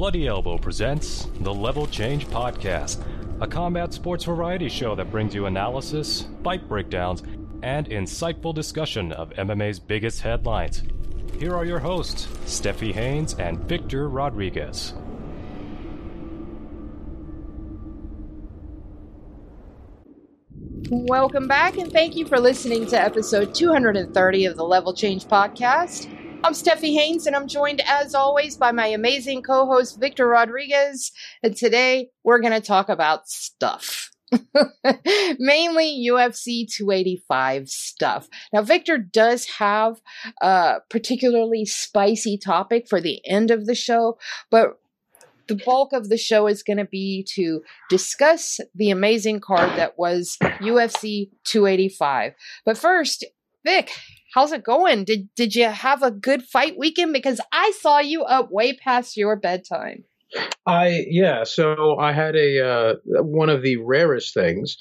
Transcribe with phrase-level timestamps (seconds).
[0.00, 3.04] Bloody Elbow presents the Level Change Podcast,
[3.42, 7.22] a combat sports variety show that brings you analysis, fight breakdowns,
[7.62, 10.84] and insightful discussion of MMA's biggest headlines.
[11.38, 14.94] Here are your hosts, Stephie Haynes and Victor Rodriguez.
[20.88, 26.08] Welcome back, and thank you for listening to episode 230 of the Level Change Podcast.
[26.42, 31.12] I'm Stephie Haynes, and I'm joined as always by my amazing co host, Victor Rodriguez.
[31.42, 34.10] And today we're going to talk about stuff.
[35.38, 38.28] Mainly UFC 285 stuff.
[38.54, 40.00] Now, Victor does have
[40.40, 44.18] a particularly spicy topic for the end of the show,
[44.50, 44.78] but
[45.46, 47.60] the bulk of the show is going to be to
[47.90, 52.32] discuss the amazing card that was UFC 285.
[52.64, 53.24] But first,
[53.64, 53.90] Vic,
[54.32, 55.04] how's it going?
[55.04, 57.12] Did did you have a good fight weekend?
[57.12, 60.04] Because I saw you up way past your bedtime.
[60.66, 64.76] I yeah, so I had a uh, one of the rarest things,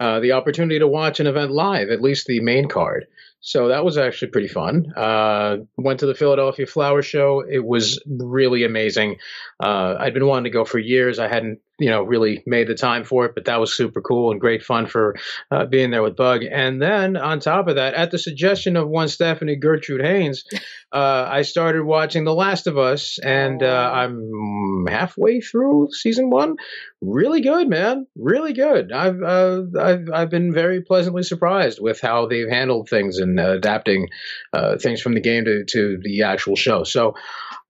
[0.00, 3.06] uh, the opportunity to watch an event live, at least the main card.
[3.46, 4.90] So that was actually pretty fun.
[4.96, 7.44] Uh, went to the Philadelphia Flower Show.
[7.46, 9.16] It was really amazing.
[9.62, 11.18] Uh, I'd been wanting to go for years.
[11.18, 14.30] I hadn't, you know, really made the time for it, but that was super cool
[14.30, 15.16] and great fun for
[15.50, 16.44] uh, being there with Bug.
[16.44, 20.44] And then on top of that, at the suggestion of one Stephanie Gertrude Haynes,
[20.92, 26.56] uh, I started watching The Last of Us, and uh, I'm halfway through season one.
[27.00, 28.06] Really good, man.
[28.16, 28.92] Really good.
[28.92, 34.08] I've uh, I've I've been very pleasantly surprised with how they've handled things and adapting
[34.52, 36.84] uh, things from the game to to the actual show.
[36.84, 37.14] So,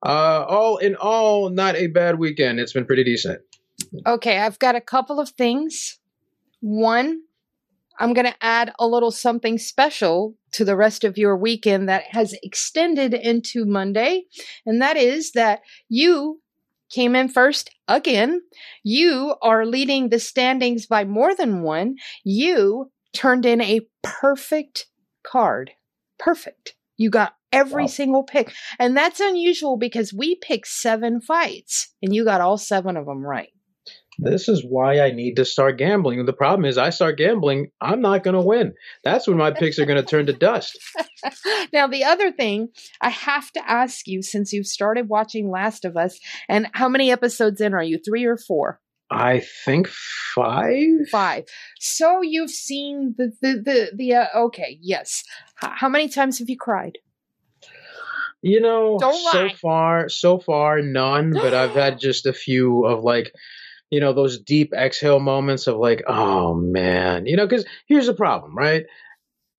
[0.04, 2.60] uh, all in all, not a bad weekend.
[2.60, 3.40] It's been pretty decent.
[4.06, 5.98] Okay, I've got a couple of things.
[6.60, 7.22] One,
[7.98, 12.04] I'm going to add a little something special to the rest of your weekend that
[12.10, 14.24] has extended into Monday,
[14.66, 16.40] and that is that you
[16.90, 18.40] came in first again.
[18.82, 21.96] You are leading the standings by more than one.
[22.24, 24.86] You turned in a perfect
[25.24, 25.72] card.
[26.18, 26.74] Perfect.
[26.96, 27.88] You got every wow.
[27.88, 28.52] single pick.
[28.78, 33.24] And that's unusual because we picked seven fights and you got all seven of them
[33.24, 33.53] right.
[34.18, 36.24] This is why I need to start gambling.
[36.24, 38.74] The problem is, I start gambling, I'm not going to win.
[39.02, 40.78] That's when my picks are going to turn to dust.
[41.72, 42.68] now, the other thing
[43.00, 47.10] I have to ask you since you've started watching Last of Us, and how many
[47.10, 47.98] episodes in are you?
[47.98, 48.80] Three or four?
[49.10, 51.08] I think five.
[51.10, 51.44] Five.
[51.78, 55.22] So you've seen the the the, the uh, okay, yes.
[55.62, 56.98] H- how many times have you cried?
[58.46, 58.98] You know,
[59.32, 61.32] so far, so far, none.
[61.32, 63.32] But I've had just a few of like,
[63.94, 68.14] you know, those deep exhale moments of like, oh man, you know, because here's the
[68.14, 68.84] problem, right?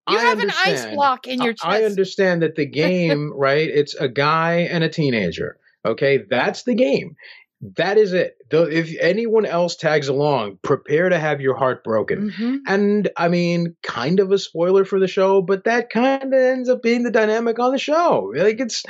[0.09, 1.65] You I have an ice block in your chest.
[1.65, 3.67] I understand that the game, right?
[3.67, 5.57] It's a guy and a teenager.
[5.85, 7.15] Okay, that's the game
[7.77, 8.37] that is it.
[8.51, 12.29] If anyone else tags along, prepare to have your heart broken.
[12.29, 12.55] Mm-hmm.
[12.67, 16.69] And I mean, kind of a spoiler for the show, but that kind of ends
[16.69, 18.31] up being the dynamic on the show.
[18.35, 18.83] Like it's,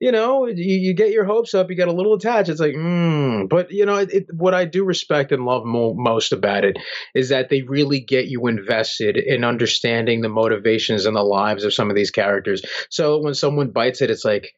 [0.00, 2.50] you know, you, you get your hopes up, you get a little attached.
[2.50, 3.48] It's like, mm.
[3.48, 6.76] but you know, it, it, what I do respect and love mo- most about it
[7.14, 11.74] is that they really get you invested in understanding the motivations and the lives of
[11.74, 12.62] some of these characters.
[12.90, 14.54] So when someone bites it, it's like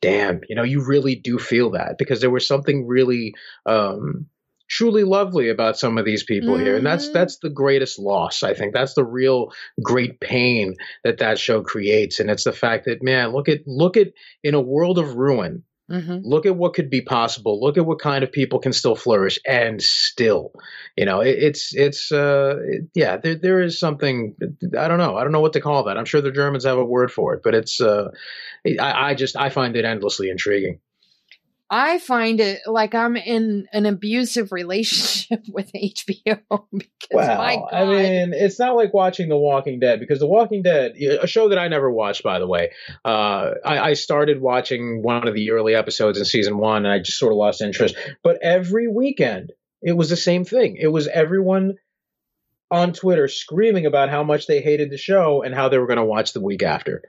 [0.00, 3.34] damn, you know, you really do feel that because there was something really
[3.66, 4.26] um,
[4.68, 6.64] truly lovely about some of these people mm-hmm.
[6.64, 7.14] here, and that's mm-hmm.
[7.14, 8.42] that's the greatest loss.
[8.42, 12.84] I think that's the real great pain that that show creates, and it's the fact
[12.84, 14.08] that man, look at look at
[14.42, 15.64] in a world of ruin.
[15.90, 16.18] Mm-hmm.
[16.22, 17.60] Look at what could be possible.
[17.60, 20.52] Look at what kind of people can still flourish, and still,
[20.96, 23.16] you know, it, it's it's uh, it, yeah.
[23.16, 24.34] There there is something
[24.78, 25.16] I don't know.
[25.16, 25.96] I don't know what to call that.
[25.96, 28.10] I'm sure the Germans have a word for it, but it's uh,
[28.78, 30.80] I, I just I find it endlessly intriguing.
[31.70, 36.40] I find it like I'm in an abusive relationship with HBO
[36.72, 40.96] because well, I mean, it's not like watching The Walking Dead because The Walking Dead,
[40.96, 42.70] a show that I never watched, by the way.
[43.04, 47.00] Uh, I, I, started watching one of the early episodes in season one, and I
[47.00, 47.94] just sort of lost interest.
[48.22, 49.52] But every weekend,
[49.82, 50.76] it was the same thing.
[50.80, 51.74] It was everyone
[52.70, 55.98] on Twitter screaming about how much they hated the show and how they were going
[55.98, 57.02] to watch the week after.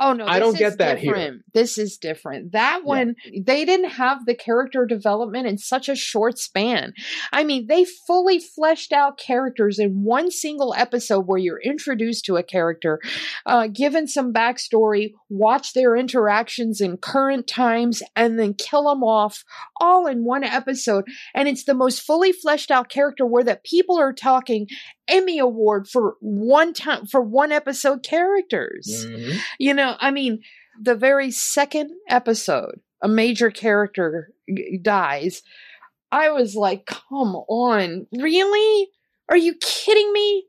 [0.00, 1.34] Oh no, I don't get that different.
[1.34, 1.44] here.
[1.52, 2.52] This is different.
[2.52, 3.40] That one yeah.
[3.44, 6.94] they didn't have the character development in such a short span.
[7.32, 12.36] I mean, they fully fleshed out characters in one single episode where you're introduced to
[12.36, 13.00] a character,
[13.44, 19.44] uh, given some backstory, watch their interactions in current times, and then kill them off
[19.80, 21.04] all in one episode.
[21.34, 24.68] And it's the most fully fleshed out character where that people are talking
[25.08, 29.06] Emmy award for one time for one episode characters.
[29.06, 29.38] Mm-hmm.
[29.58, 30.42] You know, I mean,
[30.80, 34.32] the very second episode, a major character
[34.80, 35.42] dies.
[36.10, 38.88] I was like, come on, really?
[39.28, 40.46] Are you kidding me?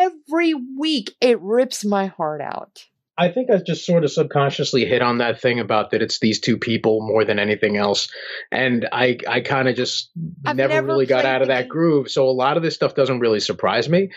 [0.00, 2.84] Every week it rips my heart out.
[3.18, 6.38] I think I just sort of subconsciously hit on that thing about that it's these
[6.38, 8.08] two people more than anything else,
[8.52, 10.10] and I I kind of just
[10.44, 12.10] never, never, really got out of that groove.
[12.10, 14.10] So a lot of this stuff doesn't really surprise me,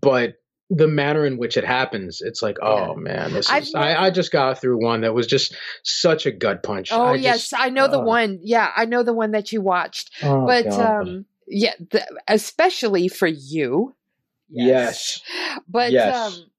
[0.00, 2.94] but the manner in which it happens, it's like, oh yeah.
[2.94, 3.74] man, this is.
[3.74, 5.54] I, I, just got through one that was just
[5.84, 6.90] such a gut punch.
[6.92, 8.40] Oh I yes, just, I know uh, the one.
[8.42, 10.10] Yeah, I know the one that you watched.
[10.22, 11.08] Oh, but God.
[11.08, 13.94] um, yeah, the, especially for you.
[14.48, 15.22] Yes.
[15.28, 15.60] yes.
[15.68, 16.16] But yes.
[16.16, 16.50] um,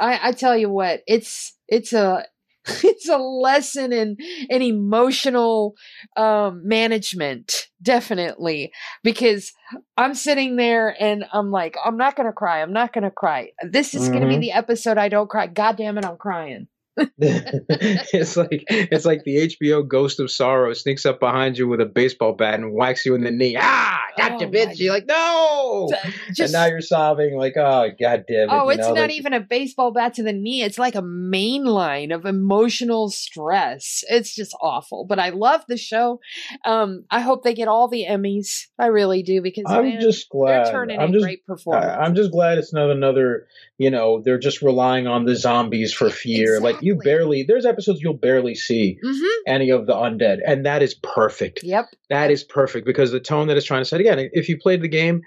[0.00, 2.24] I, I tell you what, it's it's a
[2.84, 4.16] it's a lesson in
[4.48, 5.74] in emotional
[6.16, 8.70] um, management definitely
[9.02, 9.52] because
[9.96, 13.94] i'm sitting there and i'm like i'm not gonna cry i'm not gonna cry this
[13.94, 14.12] is mm-hmm.
[14.12, 14.42] gonna be mm-hmm.
[14.42, 16.68] the episode i don't cry god damn it i'm crying
[17.18, 21.86] it's like it's like the HBO Ghost of Sorrow sneaks up behind you with a
[21.86, 23.56] baseball bat and whacks you in the knee.
[23.58, 24.78] Ah, gotcha, oh bitch.
[24.78, 25.88] You're like, no.
[26.34, 28.52] Just, and now you're sobbing, like, oh, god damn it.
[28.52, 30.62] Oh, it's know, not like, even a baseball bat to the knee.
[30.62, 34.02] It's like a main line of emotional stress.
[34.08, 35.04] It's just awful.
[35.06, 36.20] But I love the show.
[36.64, 38.66] Um, I hope they get all the Emmys.
[38.78, 40.66] I really do because I'm man, just glad.
[40.66, 41.96] They're turning I'm just, great performance.
[41.98, 43.46] I'm just glad it's not another.
[43.78, 46.56] You know, they're just relying on the zombies for fear.
[46.56, 46.72] Exactly.
[46.72, 47.44] Like you barely.
[47.44, 49.42] There's episodes you'll barely see mm-hmm.
[49.46, 51.62] any of the undead, and that is perfect.
[51.62, 53.99] Yep, that is perfect because the tone that it's trying to set.
[54.00, 55.22] Again, if you played the game,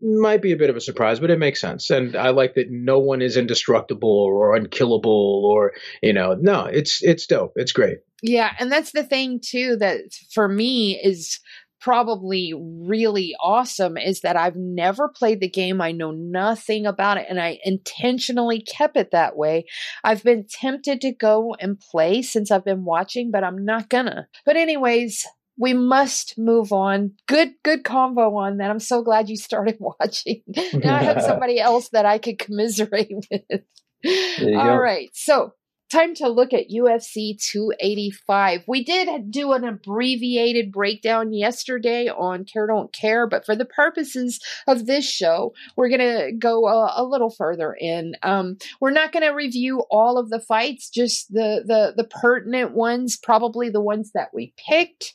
[0.00, 1.90] might be a bit of a surprise, but it makes sense.
[1.90, 5.72] And I like that no one is indestructible or unkillable or
[6.02, 7.52] you know, no, it's it's dope.
[7.56, 7.98] It's great.
[8.22, 10.00] Yeah, and that's the thing too that
[10.32, 11.40] for me is
[11.80, 15.80] probably really awesome is that I've never played the game.
[15.80, 19.64] I know nothing about it and I intentionally kept it that way.
[20.02, 24.26] I've been tempted to go and play since I've been watching, but I'm not gonna.
[24.44, 25.24] But anyways,
[25.58, 27.12] we must move on.
[27.26, 28.70] Good, good convo on that.
[28.70, 30.42] I'm so glad you started watching.
[30.72, 33.62] now I have somebody else that I could commiserate with.
[34.04, 34.76] All go.
[34.76, 35.10] right.
[35.12, 35.52] So
[35.90, 38.64] time to look at UFC 285.
[38.66, 44.40] We did do an abbreviated breakdown yesterday on Care Don't Care, but for the purposes
[44.66, 48.14] of this show, we're going to go a, a, little further in.
[48.22, 52.72] Um, we're not going to review all of the fights, just the, the, the pertinent
[52.72, 55.14] ones, probably the ones that we picked.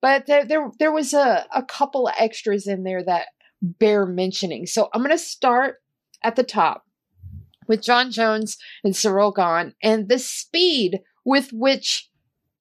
[0.00, 3.28] But there, there, there was a, a couple extras in there that
[3.62, 4.66] bear mentioning.
[4.66, 5.76] So I'm going to start
[6.22, 6.84] at the top
[7.66, 12.08] with Jon Jones and Gane, and the speed with which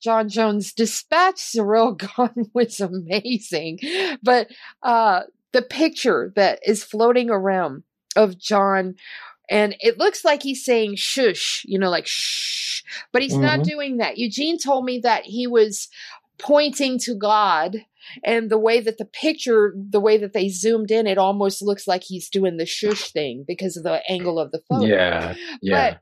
[0.02, 1.54] Jon Jones dispatched
[2.18, 3.80] Gane was amazing.
[4.22, 4.48] But
[4.82, 5.22] uh,
[5.54, 7.84] the picture that is floating around
[8.16, 8.96] of Jon,
[9.50, 13.42] and it looks like he's saying shush, you know, like shh, but he's mm-hmm.
[13.42, 14.18] not doing that.
[14.18, 15.88] Eugene told me that he was
[16.38, 17.78] pointing to God
[18.24, 21.88] and the way that the picture the way that they zoomed in it almost looks
[21.88, 24.86] like he's doing the shush thing because of the angle of the photo.
[24.86, 25.98] Yeah yeah.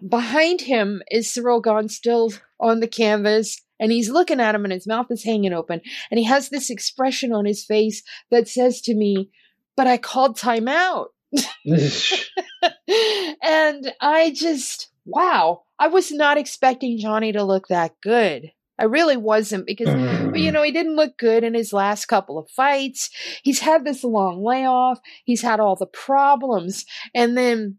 [0.00, 4.64] But behind him is Ciryl Gane still on the canvas and he's looking at him
[4.64, 5.80] and his mouth is hanging open
[6.10, 9.30] and he has this expression on his face that says to me
[9.76, 11.08] but i called time out.
[13.42, 19.16] And i just wow i was not expecting johnny to look that good I really
[19.16, 20.38] wasn't because, mm.
[20.38, 23.10] you know, he didn't look good in his last couple of fights.
[23.42, 25.00] He's had this long layoff.
[25.24, 26.84] He's had all the problems.
[27.14, 27.78] And then,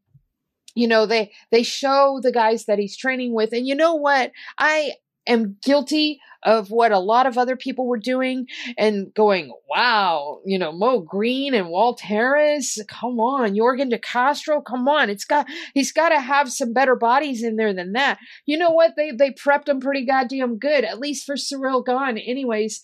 [0.75, 3.53] you know, they, they show the guys that he's training with.
[3.53, 4.31] And you know what?
[4.57, 4.93] I,
[5.27, 10.57] am guilty of what a lot of other people were doing and going, wow, you
[10.57, 15.09] know, Mo Green and Walt Harris, come on, Jorgen De Castro, come on.
[15.09, 18.19] It's got he's got to have some better bodies in there than that.
[18.45, 18.93] You know what?
[18.95, 22.17] They they prepped him pretty goddamn good, at least for Ciryl Gane.
[22.17, 22.81] Anyways,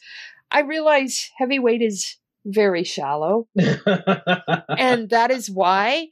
[0.51, 3.47] I realize heavyweight is very shallow.
[3.57, 6.07] and that is why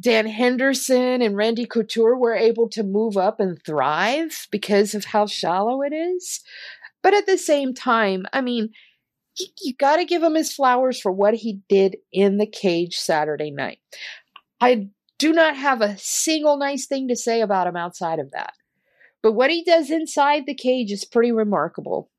[0.00, 5.26] Dan Henderson and Randy Couture were able to move up and thrive because of how
[5.26, 6.40] shallow it is.
[7.02, 8.70] But at the same time, I mean,
[9.38, 12.96] you, you got to give him his flowers for what he did in the cage
[12.96, 13.78] Saturday night.
[14.60, 18.52] I do not have a single nice thing to say about him outside of that.
[19.22, 22.10] But what he does inside the cage is pretty remarkable.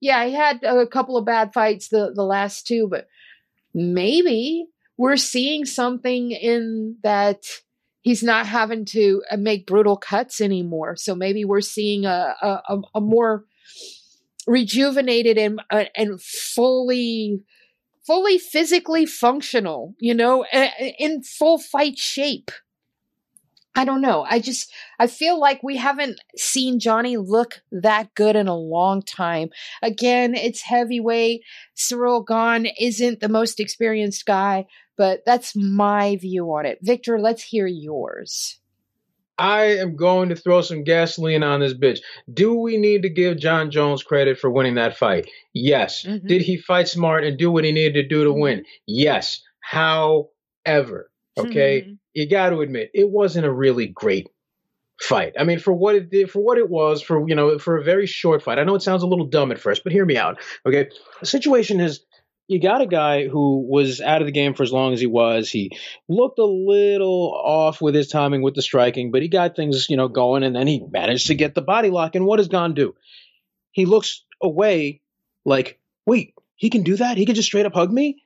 [0.00, 3.06] Yeah, he had a couple of bad fights the, the last two, but
[3.74, 7.44] maybe we're seeing something in that
[8.02, 10.96] he's not having to uh, make brutal cuts anymore.
[10.96, 13.44] So maybe we're seeing a a, a more
[14.46, 17.42] rejuvenated and uh, and fully
[18.06, 20.44] fully physically functional, you know,
[20.98, 22.50] in full fight shape.
[23.76, 24.24] I don't know.
[24.28, 29.02] I just I feel like we haven't seen Johnny look that good in a long
[29.02, 29.50] time.
[29.82, 31.42] Again, it's heavyweight.
[31.76, 34.66] Ciryl Gane isn't the most experienced guy,
[34.96, 36.78] but that's my view on it.
[36.82, 38.58] Victor, let's hear yours.
[39.36, 41.98] I am going to throw some gasoline on this bitch.
[42.32, 45.28] Do we need to give Jon Jones credit for winning that fight?
[45.52, 46.04] Yes.
[46.04, 46.28] Mm-hmm.
[46.28, 48.40] Did he fight smart and do what he needed to do to mm-hmm.
[48.40, 48.64] win?
[48.86, 49.42] Yes.
[49.58, 51.94] However, okay, mm-hmm.
[52.12, 54.28] you got to admit it wasn't a really great
[55.00, 55.34] fight.
[55.38, 57.84] I mean, for what it did, for what it was, for you know, for a
[57.84, 58.58] very short fight.
[58.58, 60.40] I know it sounds a little dumb at first, but hear me out.
[60.66, 60.88] Okay,
[61.20, 62.04] the situation is
[62.46, 65.06] you got a guy who was out of the game for as long as he
[65.06, 65.50] was.
[65.50, 65.70] He
[66.08, 69.96] looked a little off with his timing with the striking, but he got things, you
[69.96, 72.14] know, going and then he managed to get the body lock.
[72.14, 72.94] And what does Gane do?
[73.72, 75.00] He looks away
[75.44, 77.16] like, wait, he can do that?
[77.16, 78.23] He can just straight up hug me?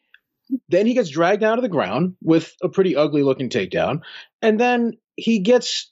[0.68, 4.02] Then he gets dragged down to the ground with a pretty ugly looking takedown.
[4.42, 5.90] And then he gets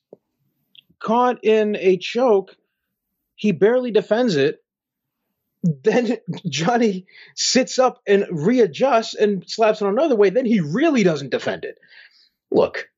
[0.98, 2.56] caught in a choke.
[3.34, 4.62] He barely defends it
[5.66, 10.30] then Johnny sits up and readjusts and slaps it another way.
[10.30, 11.78] Then he really doesn't defend it.
[12.50, 12.88] Look,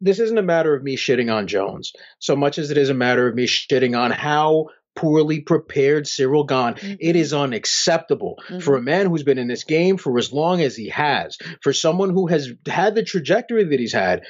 [0.00, 2.94] this isn't a matter of me shitting on Jones so much as it is a
[2.94, 6.74] matter of me shitting on how poorly prepared Ciryl Gane.
[6.74, 6.94] Mm-hmm.
[6.98, 8.58] It is unacceptable mm-hmm.
[8.58, 11.72] for a man who's been in this game for as long as he has, for
[11.72, 14.24] someone who has had the trajectory that he's had.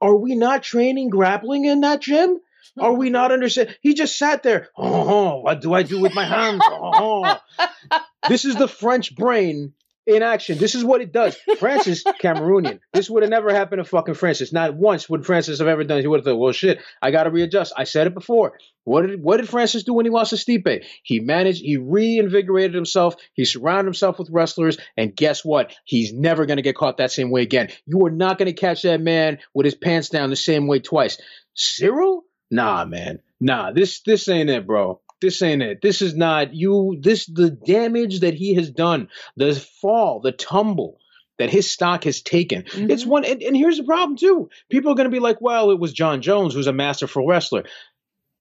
[0.00, 2.40] Are we not training grappling in that gym?
[2.80, 3.76] Are we not understand?
[3.80, 4.68] He just sat there.
[4.76, 6.62] Oh, what do I do with my hands?
[6.64, 7.36] Oh,
[8.28, 9.72] this is the French brain
[10.08, 10.56] in action.
[10.58, 11.36] This is what it does.
[11.58, 12.80] Francis, Cameroonian.
[12.94, 14.52] This would have never happened to fucking Francis.
[14.52, 16.00] Not once would Francis have ever done.
[16.00, 17.74] He would have thought, well, shit, I got to readjust.
[17.76, 18.54] I said it before.
[18.84, 20.84] What did what did Francis do when he lost to Stipe?
[21.02, 21.60] He managed.
[21.60, 23.16] He reinvigorated himself.
[23.34, 25.76] He surrounded himself with wrestlers, and guess what?
[25.84, 27.68] He's never going to get caught that same way again.
[27.84, 30.80] You are not going to catch that man with his pants down the same way
[30.80, 31.20] twice.
[31.54, 32.22] Ciryl?
[32.50, 35.02] nah, man, nah, this this ain't it, bro.
[35.20, 35.82] This ain't it.
[35.82, 36.96] This is not you.
[37.00, 40.98] This the damage that he has done, the fall, the tumble
[41.38, 42.62] that his stock has taken.
[42.62, 42.90] Mm-hmm.
[42.90, 44.50] It's one, and, and here's the problem too.
[44.68, 47.64] People are going to be like, well, it was Jon Jones who's a masterful wrestler.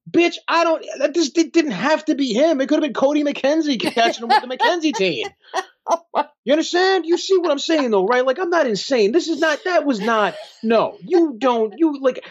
[0.10, 0.86] Bitch, I don't.
[0.86, 2.62] It didn't have to be him.
[2.62, 5.34] It could have been Cody McKenzie catching him with the McKenzietine.
[6.46, 7.06] You understand?
[7.06, 8.26] You see what I'm saying though, right?
[8.26, 9.12] Like I'm not insane.
[9.12, 9.60] This is not.
[9.66, 10.36] That was not.
[10.64, 11.74] No, you don't.
[11.78, 12.24] You like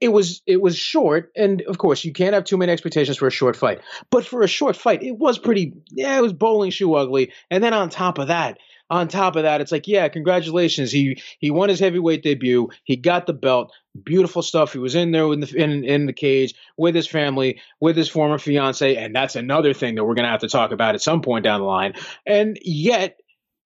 [0.00, 3.26] it was it was short, and of course you can't have too many expectations for
[3.26, 3.80] a short fight.
[4.10, 5.74] But for a short fight, it was pretty.
[5.90, 7.32] Yeah, it was bowling shoe ugly.
[7.50, 8.58] And then on top of that,
[8.90, 10.92] on top of that, it's like, yeah, congratulations.
[10.92, 12.68] He he won his heavyweight debut.
[12.84, 13.72] He got the belt.
[14.04, 14.72] Beautiful stuff.
[14.72, 18.08] He was in there in the in, in the cage with his family, with his
[18.08, 21.22] former fiance, and that's another thing that we're gonna have to talk about at some
[21.22, 21.94] point down the line.
[22.24, 23.18] And yet,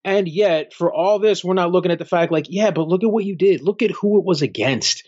[0.03, 3.05] and yet, for all this, we're not looking at the fact like, yeah, but look
[3.05, 3.61] at what you did.
[3.61, 5.05] Look at who it was against.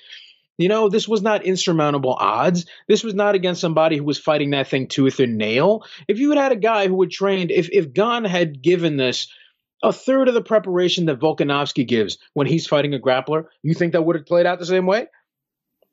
[0.57, 2.67] You know, this was not insurmountable odds.
[2.87, 5.85] This was not against somebody who was fighting that thing tooth and nail.
[6.07, 9.29] If you had had a guy who had trained, if if Gane had given this
[9.83, 13.93] a third of the preparation that Volkanovski gives when he's fighting a grappler, you think
[13.93, 15.09] that would have played out the same way?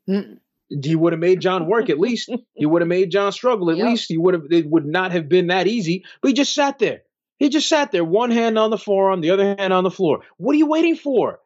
[0.07, 0.37] Mm.
[0.69, 2.29] He would have made Jon work at least.
[2.53, 3.87] he would have made Jon struggle at yep.
[3.87, 4.09] least.
[4.09, 4.43] He would have.
[4.51, 6.05] It would not have been that easy.
[6.21, 7.01] But he just sat there.
[7.39, 10.19] He just sat there, one hand on the forearm, the other hand on the floor.
[10.37, 11.39] What are you waiting for?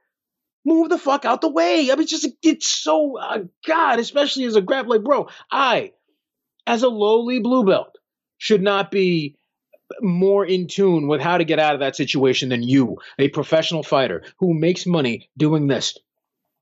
[0.66, 1.90] Move the fuck out the way.
[1.92, 5.30] I mean, just it's so uh, God, especially as a grappler, like, bro.
[5.52, 5.94] I,
[6.68, 7.98] as a lowly blue belt,
[8.38, 9.38] should not be
[10.02, 13.84] more in tune with how to get out of that situation than you, a professional
[13.84, 15.98] fighter who makes money doing this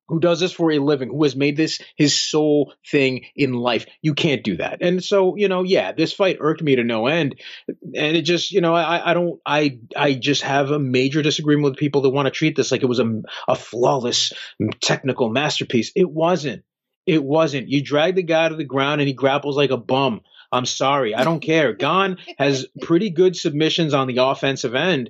[0.07, 3.85] who does this for a living, who has made this his sole thing in life.
[4.01, 4.81] You can't do that.
[4.81, 7.39] And so, you know, yeah, this fight irked me to no end.
[7.67, 11.65] And it just, you know, I, I don't, I, I just have a major disagreement
[11.65, 14.33] with people that want to treat this like it was a, a flawless
[14.81, 15.91] technical masterpiece.
[15.95, 16.63] It wasn't.
[17.05, 17.69] It wasn't.
[17.69, 20.21] You drag the guy to the ground and he grapples like a bum.
[20.51, 21.15] I'm sorry.
[21.15, 21.73] I don't care.
[21.73, 25.09] Gane has pretty good submissions on the offensive end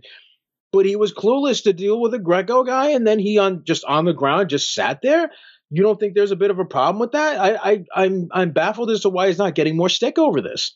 [0.74, 3.86] but he was clueless to deal with a Greco guy, and then he on just
[3.86, 5.32] on the ground just sat there.
[5.70, 7.40] You don't think there's a bit of a problem with that?
[7.40, 10.74] I, I I'm I'm baffled as to why he's not getting more stick over this.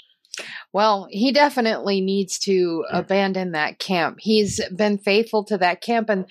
[0.71, 2.95] Well, he definitely needs to hmm.
[2.95, 4.17] abandon that camp.
[4.19, 6.25] He's been faithful to that camp and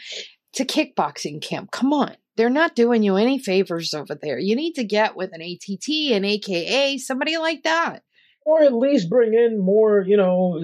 [0.55, 1.71] to kickboxing camp.
[1.73, 2.17] Come on.
[2.37, 4.39] They're not doing you any favors over there.
[4.39, 8.03] You need to get with an ATT, an AKA, somebody like that.
[8.45, 10.63] Or at least bring in more, you know,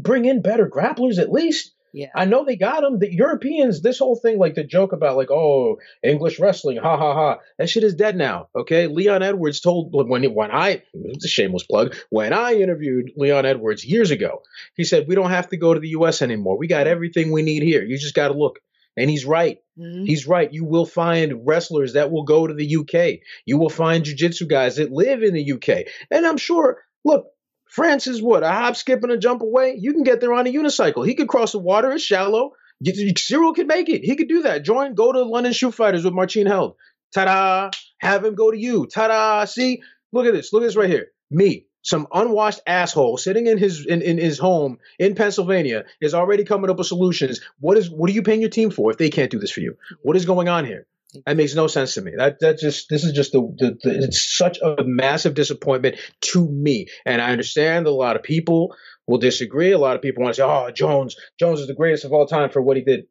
[0.00, 1.72] bring in better grapplers at least.
[1.92, 2.08] Yeah.
[2.14, 2.98] I know they got them.
[2.98, 7.14] The Europeans, this whole thing, like the joke about like, oh, English wrestling, ha ha
[7.14, 7.38] ha.
[7.58, 8.48] That shit is dead now.
[8.56, 8.86] Okay.
[8.86, 13.84] Leon Edwards told when when I it's a shameless plug, when I interviewed Leon Edwards
[13.84, 14.42] years ago,
[14.74, 16.56] he said, We don't have to go to the US anymore.
[16.56, 17.84] We got everything we need here.
[17.84, 18.58] You just gotta look.
[18.96, 19.58] And he's right.
[19.78, 20.04] Mm-hmm.
[20.04, 20.52] He's right.
[20.52, 23.20] You will find wrestlers that will go to the UK.
[23.46, 25.86] You will find jiu-jitsu guys that live in the UK.
[26.10, 27.26] And I'm sure, look,
[27.72, 28.42] France is what?
[28.42, 29.78] A hop, skip, and a jump away?
[29.80, 31.06] You can get there on a unicycle.
[31.06, 31.90] He could cross the water.
[31.92, 32.52] It's shallow.
[32.84, 34.04] Ciryl could make it.
[34.04, 34.62] He could do that.
[34.62, 36.76] Join, go to London Shoot Fighters with Marcin Held.
[37.14, 37.70] Ta-da!
[37.98, 38.86] Have him go to you.
[38.86, 39.46] Ta-da!
[39.46, 39.82] See?
[40.12, 40.52] Look at this.
[40.52, 41.12] Look at this right here.
[41.30, 46.44] Me, some unwashed asshole sitting in his in, in his home in Pennsylvania is already
[46.44, 47.40] coming up with solutions.
[47.58, 49.60] What is what are you paying your team for if they can't do this for
[49.60, 49.78] you?
[50.02, 50.86] What is going on here?
[51.26, 52.12] That makes no sense to me.
[52.16, 55.96] That that just this is just the, the, the it's such a massive disappointment
[56.32, 56.86] to me.
[57.04, 58.74] And I understand a lot of people
[59.06, 59.72] will disagree.
[59.72, 62.26] A lot of people want to say, "Oh, Jones, Jones is the greatest of all
[62.26, 63.04] time for what he did."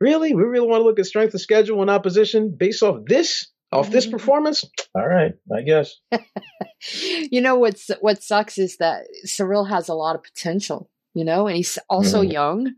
[0.00, 3.48] Really, we really want to look at strength of schedule and opposition based off this,
[3.72, 4.12] off this mm-hmm.
[4.12, 4.64] performance?
[4.94, 5.94] All right, I guess.
[7.30, 10.90] you know what's what sucks is that Ciryl has a lot of potential.
[11.14, 12.32] You know, and he's also mm-hmm.
[12.32, 12.72] young,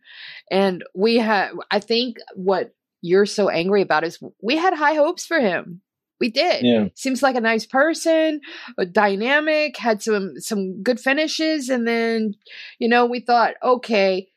[0.51, 1.53] and we have.
[1.71, 2.75] I think what
[3.07, 5.81] you're so angry about is we had high hopes for him.
[6.19, 6.65] We did.
[6.65, 6.89] Yeah.
[6.95, 8.41] Seems like a nice person,
[8.79, 12.35] a dynamic, had some some good finishes, and then,
[12.79, 14.29] you know, we thought, okay,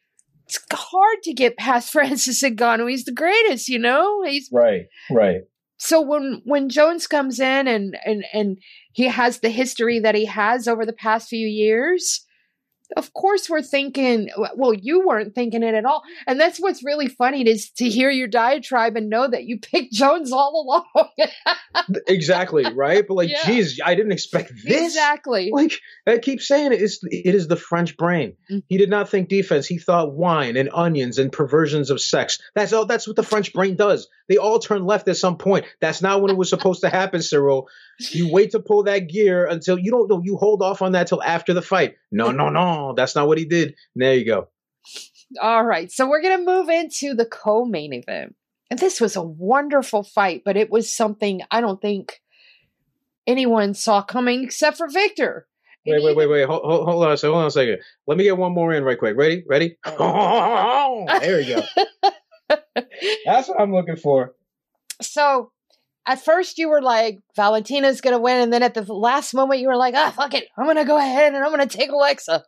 [0.46, 2.90] it's hard to get past Francis Ngannou.
[2.90, 4.24] He's the greatest, you know.
[4.24, 5.42] He's right, right.
[5.78, 8.58] So when when Jones comes in and and and
[8.92, 12.26] he has the history that he has over the past few years,
[12.98, 16.04] of course we're thinking well you weren't thinking it at all.
[16.28, 19.94] And that's what's really funny is to hear your diatribe and know that you picked
[19.94, 21.10] jones all along.
[22.08, 23.06] Exactly right?
[23.08, 23.46] But like yeah.
[23.46, 24.86] geez i didn't expect this.
[24.86, 25.50] Exactly.
[25.52, 25.74] Like
[26.08, 28.34] i keep saying it is it is the french brain.
[28.50, 28.60] Mm-hmm.
[28.68, 29.68] he did not think defense.
[29.68, 32.40] He thought wine and onions and perversions of sex.
[32.56, 34.08] That's all that's what the french brain does.
[34.28, 35.66] They all turn left at some point.
[35.82, 37.66] That's not when it was supposed to happen Ciryl
[38.00, 40.22] you wait to pull that gear until you don't know.
[40.24, 41.96] You hold off on that till after the fight.
[42.12, 42.94] No, no, no.
[42.96, 43.76] That's not what he did.
[43.96, 44.48] there you go.
[45.42, 45.92] All right.
[45.92, 48.36] So we're going to move into the co main event.
[48.70, 52.22] And this was a wonderful fight, but it was something I don't think
[53.26, 55.48] anyone saw coming except for Victor.
[55.86, 56.46] Wait, wait, wait, wait.
[56.46, 57.32] Hold, hold, hold on a second.
[57.32, 57.80] Hold on a second.
[58.06, 59.16] Let me get one more in right quick.
[59.18, 59.44] Ready?
[59.48, 59.78] Ready?
[59.86, 61.06] Oh.
[61.20, 61.62] there we go.
[63.26, 64.36] That's what I'm looking for.
[65.02, 65.52] So
[66.10, 68.42] at first you were like, Valentina's going to win.
[68.42, 70.48] And then at the last moment, you were like, ah, fuck it.
[70.58, 72.44] I'm going to go ahead and I'm going to take Alexa.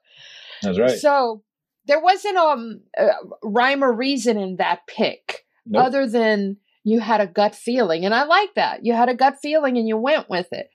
[0.63, 0.97] That's right.
[0.97, 1.43] So
[1.85, 3.09] there wasn't um, a
[3.43, 5.85] rhyme or reason in that pick nope.
[5.85, 8.03] other than you had a gut feeling.
[8.03, 8.83] And I like that.
[8.83, 10.71] You had a gut feeling and you went with it.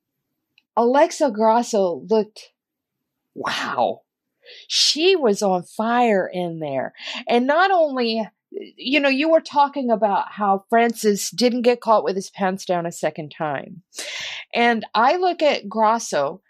[0.76, 2.52] Alexa Grasso looked,
[3.34, 4.02] wow.
[4.68, 6.92] She was on fire in there.
[7.28, 8.28] And not only
[8.76, 12.86] you know, you were talking about how Francis didn't get caught with his pants down
[12.86, 13.82] a second time.
[14.54, 16.40] And I look at Grasso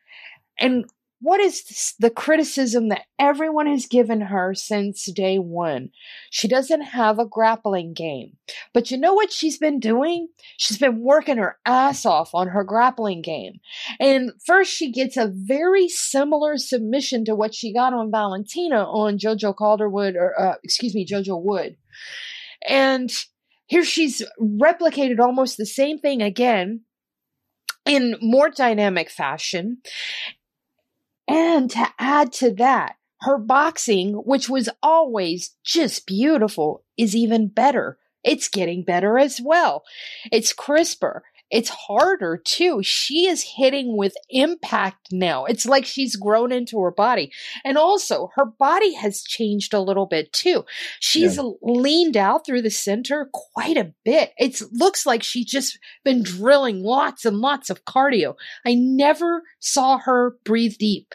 [0.58, 0.86] and
[1.20, 5.90] what is the criticism that everyone has given her since day one?
[6.30, 8.36] She doesn't have a grappling game.
[8.74, 10.28] But you know what she's been doing?
[10.58, 13.60] She's been working her ass off on her grappling game.
[13.98, 19.18] And first, she gets a very similar submission to what she got on Valentina on
[19.18, 21.76] JoJo Calderwood, or uh, excuse me, JoJo Wood.
[22.66, 23.10] And
[23.66, 26.82] here she's replicated almost the same thing again
[27.84, 29.78] in more dynamic fashion.
[31.28, 37.98] And to add to that, her boxing, which was always just beautiful, is even better.
[38.22, 39.84] It's getting better as well.
[40.32, 41.24] It's crisper.
[41.50, 42.80] It's harder too.
[42.82, 45.44] She is hitting with impact now.
[45.44, 47.30] It's like she's grown into her body.
[47.64, 50.64] And also, her body has changed a little bit too.
[50.98, 51.50] She's yeah.
[51.62, 54.32] leaned out through the center quite a bit.
[54.38, 58.34] It looks like she's just been drilling lots and lots of cardio.
[58.64, 61.14] I never saw her breathe deep.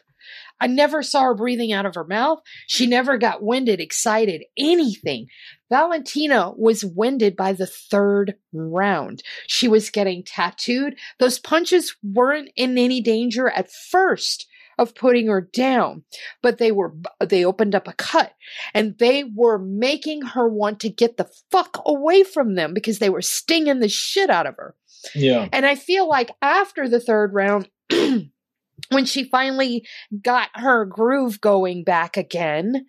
[0.62, 2.40] I never saw her breathing out of her mouth.
[2.68, 5.28] She never got winded, excited, anything.
[5.72, 9.24] Valentina was winded by the third round.
[9.48, 10.98] She was getting tattooed.
[11.18, 16.04] Those punches weren't in any danger at first of putting her down,
[16.42, 16.94] but they were,
[17.26, 18.34] they opened up a cut
[18.74, 23.10] and they were making her want to get the fuck away from them because they
[23.10, 24.76] were stinging the shit out of her.
[25.16, 25.48] Yeah.
[25.54, 29.88] And I feel like after the third round, when she finally
[30.22, 32.88] got her groove going back again,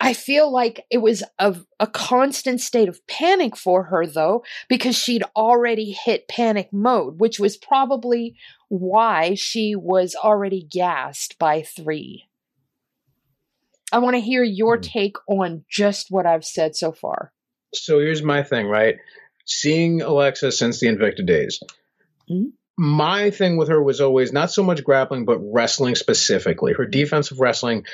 [0.00, 4.96] I feel like it was a, a constant state of panic for her, though, because
[4.96, 8.36] she'd already hit panic mode, which was probably
[8.68, 12.28] why she was already gassed by three.
[13.90, 14.82] I want to hear your hmm.
[14.82, 17.32] take on just what I've said so far.
[17.74, 18.96] So here's my thing, right?
[19.46, 21.60] Seeing Alexa since the Invicta days,
[22.30, 26.72] mm-hmm my thing with her was always not so much grappling, but wrestling specifically.
[26.72, 27.84] Her defensive wrestling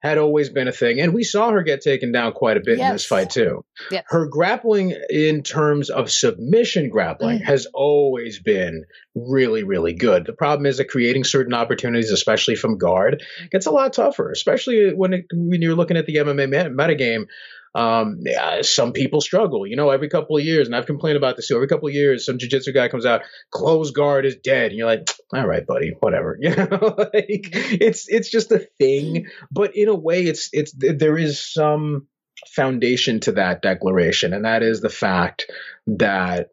[0.00, 1.00] had always been a thing.
[1.00, 2.88] And we saw her get taken down quite a bit yes.
[2.88, 3.64] in this fight, too.
[3.92, 4.02] Yes.
[4.08, 7.44] Her grappling, in terms of submission grappling, mm.
[7.44, 10.26] has always been really, really good.
[10.26, 14.92] The problem is that creating certain opportunities, especially from guard, gets a lot tougher, especially
[14.92, 17.26] when, it, when you're looking at the MMA metagame
[17.74, 21.36] um, yeah, some people struggle, you know, every couple of years, and I've complained about
[21.36, 21.54] this too.
[21.56, 24.86] Every couple of years, some jiu-jitsu guy comes out, close guard is dead, and you're
[24.86, 26.38] like, all right, buddy, whatever.
[26.42, 29.28] You know, like it's it's just a thing.
[29.50, 32.08] But in a way, it's it's there is some
[32.48, 35.46] foundation to that declaration, and that is the fact
[35.86, 36.48] that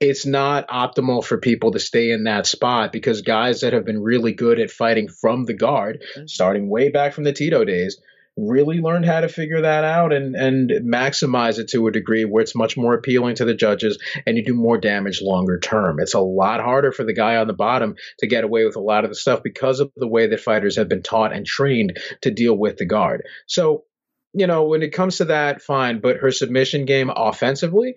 [0.00, 4.00] it's not optimal for people to stay in that spot because guys that have been
[4.00, 6.26] really good at fighting from the guard, mm-hmm.
[6.26, 8.00] starting way back from the Tito days,
[8.38, 12.42] really learned how to figure that out and and maximize it to a degree where
[12.42, 15.98] it's much more appealing to the judges and you do more damage longer term.
[16.00, 18.80] It's a lot harder for the guy on the bottom to get away with a
[18.80, 21.98] lot of the stuff because of the way that fighters have been taught and trained
[22.22, 23.24] to deal with the guard.
[23.46, 23.84] So
[24.34, 26.00] you know, when it comes to that, fine.
[26.00, 27.94] But her submission game offensively,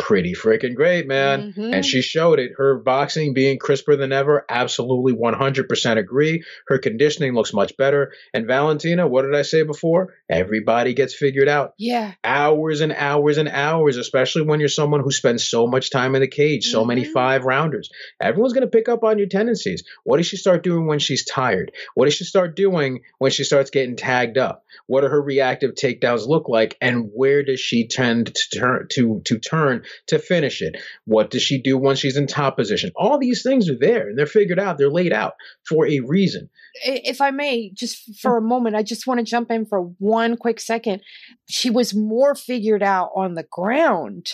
[0.00, 1.52] pretty freaking great, man.
[1.52, 1.74] Mm-hmm.
[1.74, 2.52] And she showed it.
[2.56, 6.42] Her boxing being crisper than ever, absolutely 100% agree.
[6.66, 8.12] Her conditioning looks much better.
[8.32, 10.14] And Valentina, what did I say before?
[10.28, 11.74] Everybody gets figured out.
[11.78, 12.12] Yeah.
[12.24, 16.22] Hours and hours and hours, especially when you're someone who spends so much time in
[16.22, 16.88] the cage, so mm-hmm.
[16.88, 17.90] many five rounders.
[18.20, 19.84] Everyone's going to pick up on your tendencies.
[20.04, 21.72] What does she start doing when she's tired?
[21.94, 24.64] What does she start doing when she starts getting tagged up?
[24.86, 26.76] What do her reactive takedowns look like?
[26.80, 30.76] And where does she tend to turn to, to turn to finish it?
[31.04, 32.90] What does she do once she's in top position?
[32.96, 34.78] All these things are there and they're figured out.
[34.78, 35.34] They're laid out
[35.68, 36.48] for a reason.
[36.84, 40.36] If I may, just for a moment, I just want to jump in for one
[40.36, 41.02] quick second.
[41.48, 44.32] She was more figured out on the ground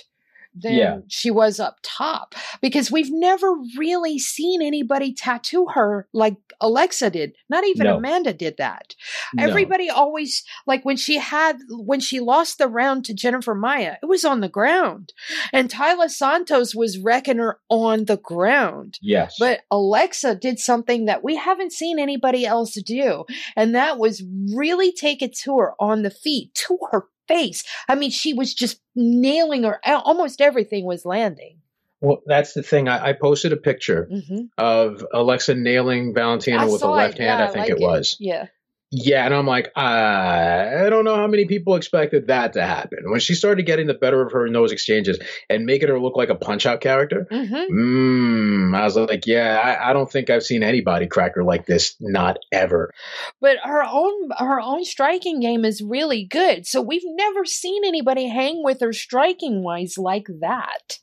[0.56, 0.98] than yeah.
[1.08, 7.34] she was up top because we've never really seen anybody tattoo her like Alexa did.
[7.48, 7.96] Not even no.
[7.96, 8.94] Amanda did that.
[9.34, 9.44] No.
[9.44, 14.06] Everybody always like when she had when she lost the round to Jennifer Maia, it
[14.06, 15.12] was on the ground.
[15.52, 18.98] And Taila Santos was wrecking her on the ground.
[19.02, 19.36] Yes.
[19.38, 23.24] But Alexa did something that we haven't seen anybody else do.
[23.54, 24.22] And that was
[24.54, 27.64] really take it to her on the feet, to her face.
[27.88, 29.80] I mean, she was just nailing her.
[29.84, 31.58] Almost everything was landing.
[32.00, 32.88] Well, that's the thing.
[32.88, 34.46] I, I posted a picture mm-hmm.
[34.58, 37.22] of Alexa nailing Valentina I with the left it.
[37.22, 37.40] hand.
[37.40, 38.16] Yeah, I think like it was.
[38.20, 38.46] Yeah.
[38.92, 43.10] Yeah, and I'm like, I don't know how many people expected that to happen.
[43.10, 45.18] When she started getting the better of her in those exchanges
[45.50, 47.76] and making her look like a punch out character, mm-hmm.
[47.76, 51.66] mm, I was like, yeah, I, I, don't think I've seen anybody crack her like
[51.66, 52.92] this, not ever.
[53.40, 56.64] But her own her own striking game is really good.
[56.64, 61.00] So we've never seen anybody hang with her striking wise like that.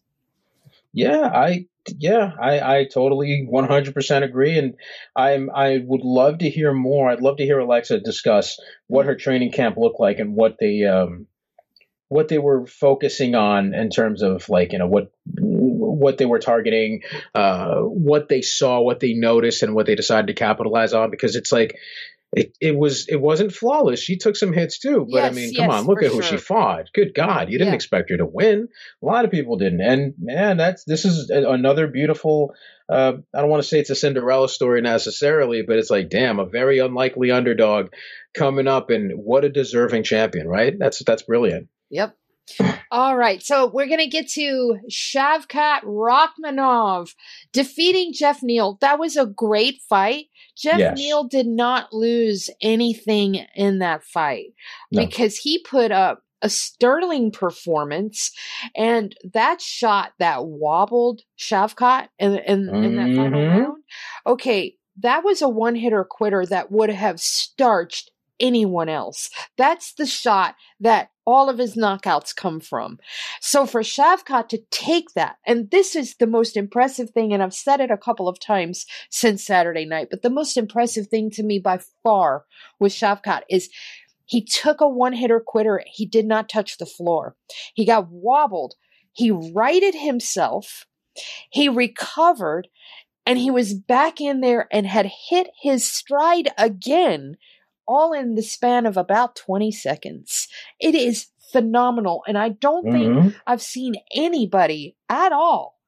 [0.93, 4.57] Yeah, I yeah, I, I totally 100% agree.
[4.57, 4.75] And
[5.15, 7.09] I'm, I would love to hear more.
[7.09, 10.83] I'd love to hear Alexa discuss what her training camp looked like and what they,
[10.85, 11.27] um,
[12.07, 16.39] what they were focusing on in terms of like, you know, what, what they were
[16.39, 17.01] targeting,
[17.33, 21.09] uh, what they saw, what they noticed and what they decided to capitalize on.
[21.09, 21.75] Because it's like,
[22.35, 23.99] it, it was it wasn't flawless.
[23.99, 26.21] She took some hits too, but yes, I mean, come yes, on, look at who
[26.21, 26.89] she fought.
[26.93, 27.75] Good God, you didn't yeah.
[27.75, 28.67] expect her to win.
[29.01, 32.53] A lot of people didn't, and man, that's this is another beautiful.
[32.89, 36.39] Uh, I don't want to say it's a Cinderella story necessarily, but it's like, damn,
[36.39, 37.89] a very unlikely underdog
[38.33, 40.73] coming up, and what a deserving champion, right?
[40.77, 41.67] That's that's brilliant.
[41.91, 42.17] Yep.
[42.91, 47.15] All right, so we're going to get to Shavkat Rakhmonov
[47.51, 48.77] defeating Geoff Neal.
[48.81, 50.25] That was a great fight.
[50.55, 50.97] Geoff yes.
[50.97, 54.53] Neal did not lose anything in that fight
[54.91, 55.05] no.
[55.05, 58.31] because he put up a sterling performance
[58.75, 62.83] and that shot that wobbled Shavkat in, in, mm-hmm.
[62.83, 63.59] in that final mm-hmm.
[63.61, 63.83] round.
[64.27, 69.29] Okay, that was a one hitter quitter that would have starched anyone else.
[69.57, 72.99] That's the shot that all of his knockouts come from.
[73.39, 77.53] So for Shavkat to take that, and this is the most impressive thing, and I've
[77.53, 81.43] said it a couple of times since Saturday night, but the most impressive thing to
[81.43, 82.45] me by far
[82.79, 83.69] with Shavkat is
[84.25, 85.83] he took a one hitter quitter.
[85.85, 87.35] He did not touch the floor.
[87.73, 88.75] He got wobbled.
[89.11, 90.85] He righted himself.
[91.49, 92.67] He recovered
[93.25, 97.37] and he was back in there and had hit his stride again
[97.87, 100.47] all in the span of about 20 seconds.
[100.79, 102.23] It is phenomenal.
[102.27, 103.21] And I don't mm-hmm.
[103.21, 105.79] think I've seen anybody at all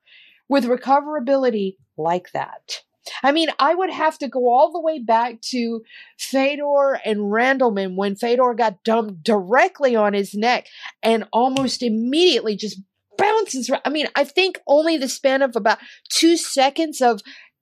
[0.47, 2.81] with recoverability like that.
[3.23, 5.81] I mean, I would have to go all the way back to
[6.17, 10.67] Fedor and Randleman when Fedor got dumped directly on his neck
[11.03, 12.79] and almost immediately just
[13.17, 13.69] bounces.
[13.83, 15.77] I mean, I think only the span of about
[16.09, 17.21] two seconds of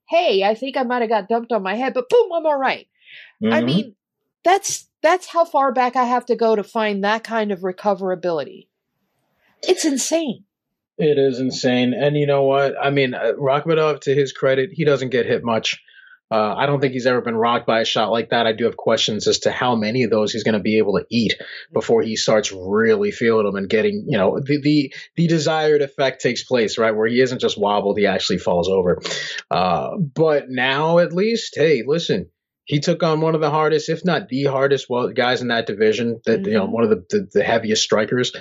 [0.10, 2.60] hey, I think I might have got dumped on my head, but boom, I'm all
[2.60, 2.88] right.
[3.42, 3.54] mm-hmm.
[3.54, 3.96] I mean,
[4.44, 8.68] that's that's how far back I have to go to find that kind of recoverability.
[9.62, 10.46] It's insane.
[10.98, 11.94] It is insane.
[11.94, 12.76] And you know what?
[12.82, 15.82] I mean, uh, Rakhmonov, to his credit, he doesn't get hit much.
[16.32, 18.48] Uh, I don't think he's ever been rocked by a shot like that.
[18.48, 20.98] I do have questions as to how many of those he's going to be able
[20.98, 21.36] to eat
[21.72, 26.22] before he starts really feeling them and getting, you know, the the, the desired effect
[26.22, 26.96] takes place, right?
[26.96, 29.00] Where he isn't just wobbled, he actually falls over.
[29.52, 32.30] Uh, but now, at least, hey, listen,
[32.66, 35.68] he took on one of the hardest, if not the hardest, well, guys in that
[35.68, 36.22] division.
[36.26, 36.48] That mm-hmm.
[36.50, 36.74] you know, mm-hmm.
[36.74, 38.34] one of the, the, the heaviest strikers,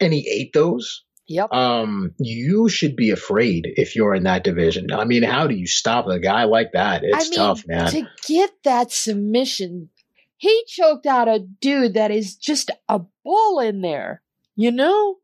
[0.00, 1.04] and he ate those.
[1.26, 1.52] Yep.
[1.52, 4.92] Um, you should be afraid if you're in that division.
[4.92, 7.02] I mean, how do you stop a guy like that?
[7.02, 7.90] It's I mean, tough, man.
[7.92, 9.88] To get that submission,
[10.36, 14.20] he choked out a dude that is just a bull in there.
[14.54, 15.16] You know?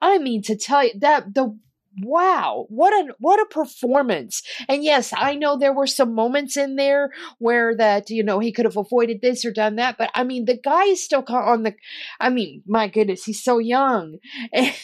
[0.00, 1.58] I mean, to tell you that the
[2.00, 4.42] wow what a what a performance.
[4.68, 5.40] And yes i mm.
[5.40, 9.20] know there were some moments in there where that you know he could have avoided
[9.20, 11.74] this or done that but i mean the guy is still on the
[12.20, 14.18] i mean my goodness he's so young
[14.52, 14.74] and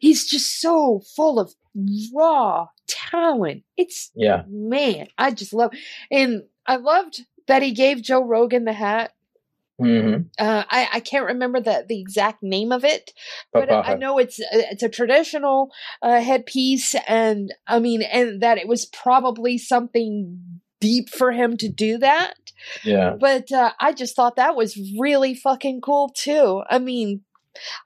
[0.00, 1.54] he's just so full of
[2.14, 3.62] raw talent.
[3.76, 4.42] It's yeah.
[4.48, 5.72] man i just love
[6.10, 9.12] and i loved that he gave joe rogan the hat
[9.80, 10.22] Mm-hmm.
[10.38, 13.12] Uh, I, I can't remember the, the exact name of it,
[13.52, 15.70] but I, I know it's it's a traditional
[16.02, 20.40] uh, headpiece, and I mean, and that it was probably something
[20.80, 22.34] deep for him to do that.
[22.84, 23.16] Yeah.
[23.18, 26.62] But uh, I just thought that was really fucking cool too.
[26.68, 27.22] I mean,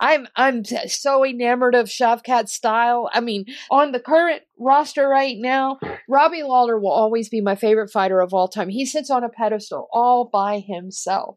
[0.01, 3.09] I'm I'm so enamored of Shavkat's style.
[3.13, 7.91] I mean, on the current roster right now, Robbie Lawler will always be my favorite
[7.91, 8.69] fighter of all time.
[8.69, 11.37] He sits on a pedestal all by himself.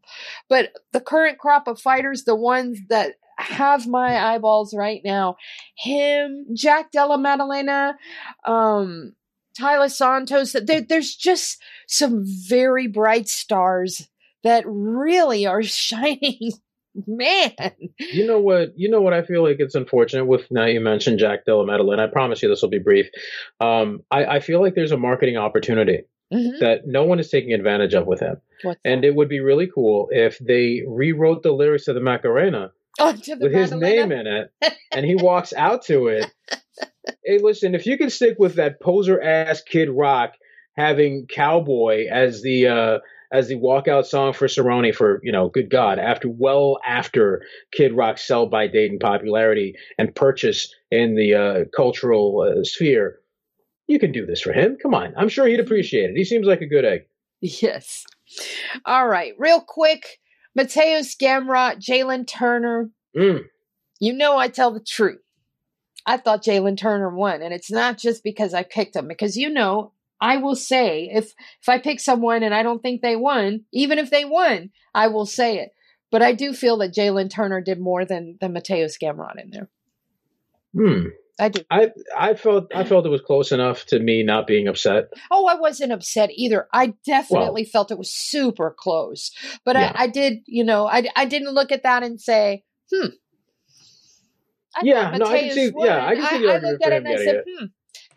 [0.50, 5.38] But the current crop of fighters, the ones that have my eyeballs right now,
[5.76, 7.96] him, Jack Della Maddalena,
[8.46, 9.14] um,
[9.60, 14.08] Taila Santos, there, there's just some very bright stars
[14.44, 16.52] that really are shining
[17.06, 17.52] man.
[18.00, 18.78] You know what?
[18.78, 19.14] You know what?
[19.14, 22.04] I feel like it's unfortunate with now you mentioned Jack Della Maddalena.
[22.04, 23.08] I promise you this will be brief.
[23.60, 26.60] Um, I, I feel like there's a marketing opportunity mm-hmm.
[26.60, 28.38] that no one is taking advantage of with him.
[28.64, 29.08] What's and that?
[29.08, 33.54] it would be really cool if they rewrote the lyrics of the Macarena oh, with
[33.54, 34.52] his name in it,
[34.92, 36.34] and he walks out to it.
[37.26, 40.34] hey, listen, if you can stick with that poser ass Kid Rock
[40.76, 43.00] having Cowboy as the uh,
[43.32, 47.94] as the walkout song for Cerrone for, you know, good God, after well after Kid
[47.94, 53.20] Rock's sell by date and popularity and purchase in the uh, cultural uh, sphere.
[53.88, 54.78] You can do this for him.
[54.82, 55.14] Come on.
[55.18, 56.18] I'm sure he'd appreciate it.
[56.18, 57.02] He seems like a good egg.
[57.42, 58.06] Yes.
[58.86, 59.34] All right.
[59.38, 60.20] Real quick
[60.58, 62.90] Mateusz Gamrot, Jalen Turner.
[63.16, 63.44] Mm.
[64.00, 65.22] You know I tell the truth.
[66.06, 69.50] I thought Jalen Turner won, and it's not just because I picked him, because you
[69.50, 73.66] know I will say if if I pick someone and I don't think they won,
[73.72, 75.72] even if they won, I will say it.
[76.10, 79.70] But I do feel that Jalen Turner did more than than Mateusz Gamrot in there.
[80.74, 81.08] Hmm.
[81.40, 81.62] I do.
[81.70, 85.10] I I felt I felt it was close enough to me not being upset.
[85.30, 86.68] Oh, I wasn't upset either.
[86.74, 89.32] I definitely well, felt it was super close.
[89.64, 89.92] But yeah.
[89.96, 93.10] I, I did, you know, I I didn't look at that and say, hmm.
[94.76, 95.72] I yeah, no, I can see.
[95.78, 97.46] Yeah, I can see the I, I looked at it and I said, it.
[97.48, 97.66] hmm.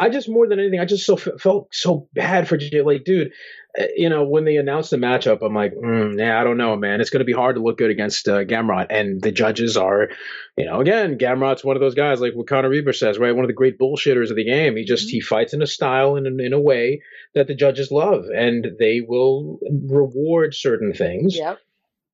[0.01, 2.81] I just more than anything, I just so felt so bad for Jay.
[2.81, 3.33] Like, dude,
[3.79, 6.75] uh, you know, when they announced the matchup, I'm like, mm, yeah, I don't know,
[6.75, 7.03] man.
[7.03, 10.09] It's going to be hard to look good against uh, Gamrot, and the judges are,
[10.57, 13.35] you know, again, Gamrot's one of those guys, like what Conor Reber says, right?
[13.35, 14.75] One of the great bullshitters of the game.
[14.75, 15.17] He just mm-hmm.
[15.17, 17.03] he fights in a style and in, in a way
[17.35, 21.37] that the judges love, and they will reward certain things.
[21.37, 21.59] Yep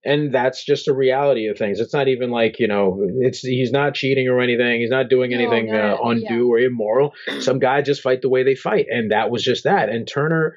[0.06, 1.80] and that's just a reality of things.
[1.80, 4.80] It's not even like you know, it's he's not cheating or anything.
[4.80, 6.52] He's not doing anything no, uh, undue yeah.
[6.52, 7.12] or immoral.
[7.40, 9.88] Some guys just fight the way they fight, and that was just that.
[9.88, 10.56] And Turner,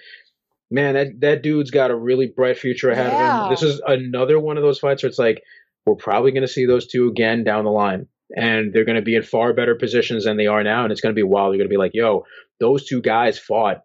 [0.70, 3.38] man, that that dude's got a really bright future ahead yeah.
[3.38, 3.50] of him.
[3.50, 5.44] This is another one of those fights where it's like
[5.86, 8.08] we're probably going to see those two again down the line.
[8.36, 10.84] And they're going to be in far better positions than they are now.
[10.84, 11.54] And it's going to be wild.
[11.54, 12.26] You're going to be like, yo,
[12.60, 13.82] those two guys fought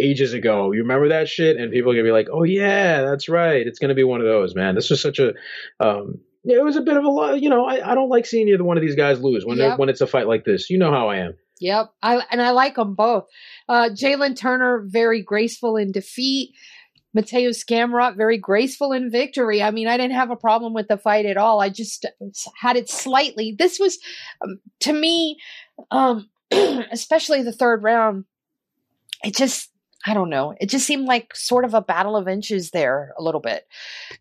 [0.00, 0.72] ages ago.
[0.72, 1.56] You remember that shit?
[1.56, 4.26] And people are gonna be like, "Oh yeah, that's right." It's gonna be one of
[4.26, 4.74] those, man.
[4.74, 5.34] This was such a,
[5.78, 7.40] um, it was a bit of a lot.
[7.40, 9.78] You know, I, I don't like seeing either one of these guys lose when yep.
[9.78, 10.70] when it's a fight like this.
[10.70, 11.34] You know how I am.
[11.60, 13.26] Yep, I and I like them both.
[13.68, 16.54] Uh, Jalen Turner very graceful in defeat.
[17.16, 19.62] Mateusz Gamrot very graceful in victory.
[19.62, 21.60] I mean, I didn't have a problem with the fight at all.
[21.60, 22.06] I just
[22.56, 23.54] had it slightly.
[23.58, 23.98] This was,
[24.42, 25.36] um, to me,
[25.90, 28.26] um, especially the third round.
[29.24, 29.70] It just
[30.06, 30.54] I don't know.
[30.58, 33.66] It just seemed like sort of a battle of inches there a little bit.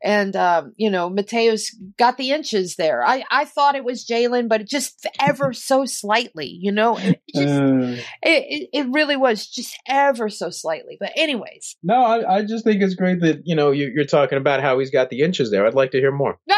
[0.03, 3.01] And, um, you know, Mateusz got the inches there.
[3.03, 7.21] I, I thought it was Jalen, but it just ever so slightly, you know, it,
[7.35, 10.97] just, uh, it, it, really was just ever so slightly.
[10.99, 11.77] But, anyways.
[11.81, 14.79] No, I, I just think it's great that, you know, you, you're talking about how
[14.79, 15.65] he's got the inches there.
[15.65, 16.39] I'd like to hear more.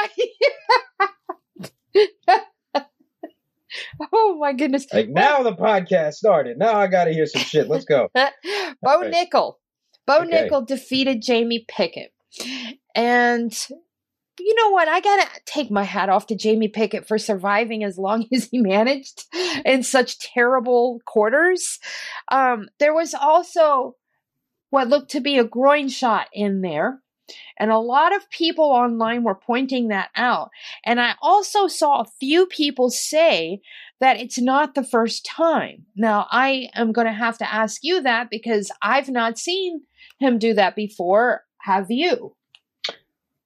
[4.13, 4.85] oh my goodness!
[4.91, 6.57] Like now the podcast started.
[6.57, 7.67] Now I got to hear some shit.
[7.67, 8.09] Let's go.
[8.13, 8.29] Bo
[8.83, 9.13] right.
[9.13, 9.55] Nickal,
[10.07, 10.47] Bo okay.
[10.49, 12.13] Nickal defeated Jamie Pickett,
[12.95, 13.53] and
[14.39, 14.87] you know what?
[14.87, 18.59] I gotta take my hat off to Jamie Pickett for surviving as long as he
[18.59, 19.25] managed
[19.65, 21.79] in such terrible quarters.
[22.31, 23.95] Um, there was also
[24.69, 26.99] what looked to be a groin shot in there.
[27.58, 30.52] And a lot of people online were pointing that out.
[30.86, 33.62] And I also saw a few people say
[34.00, 35.86] that it's not the first time.
[35.96, 39.82] Now, I am going to have to ask you that because I've not seen
[40.20, 41.44] him do that before.
[41.60, 42.36] Have you?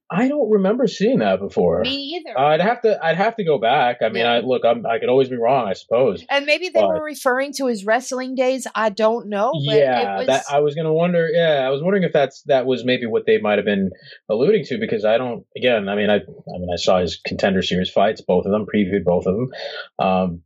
[0.10, 1.82] I don't remember seeing that before.
[1.82, 2.38] Me either.
[2.38, 3.04] Uh, I'd have to.
[3.04, 3.98] I'd have to go back.
[4.04, 4.34] I mean, yeah.
[4.34, 4.64] I look.
[4.64, 5.68] I'm, i could always be wrong.
[5.68, 6.24] I suppose.
[6.30, 8.68] And maybe they but, were referring to his wrestling days.
[8.76, 9.52] I don't know.
[9.56, 10.28] yeah, was...
[10.28, 11.28] that, I was going to wonder.
[11.32, 13.90] Yeah, I was wondering if that's that was maybe what they might have been
[14.30, 15.44] alluding to because I don't.
[15.58, 16.18] Again, I mean, I.
[16.18, 19.50] I mean, I saw his contender series fights, both of them, previewed both of them.
[19.98, 20.42] Um,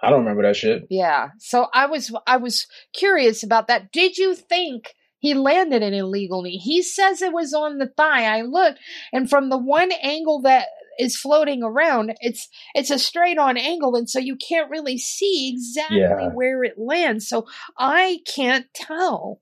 [0.00, 0.84] I don't remember that shit.
[0.88, 1.30] Yeah.
[1.38, 2.14] So I was.
[2.28, 3.90] I was curious about that.
[3.90, 4.94] Did you think?
[5.24, 6.58] He landed an illegal knee.
[6.58, 8.26] He says it was on the thigh.
[8.26, 8.78] I looked,
[9.10, 10.66] and from the one angle that
[10.98, 15.50] is floating around, it's it's a straight on angle, and so you can't really see
[15.54, 16.28] exactly yeah.
[16.28, 17.26] where it lands.
[17.26, 17.46] So
[17.78, 19.40] I can't tell.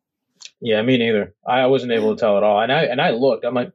[0.61, 1.35] Yeah, me neither.
[1.45, 2.63] I wasn't able to tell at all.
[2.63, 3.45] And I and I looked.
[3.45, 3.73] I'm like,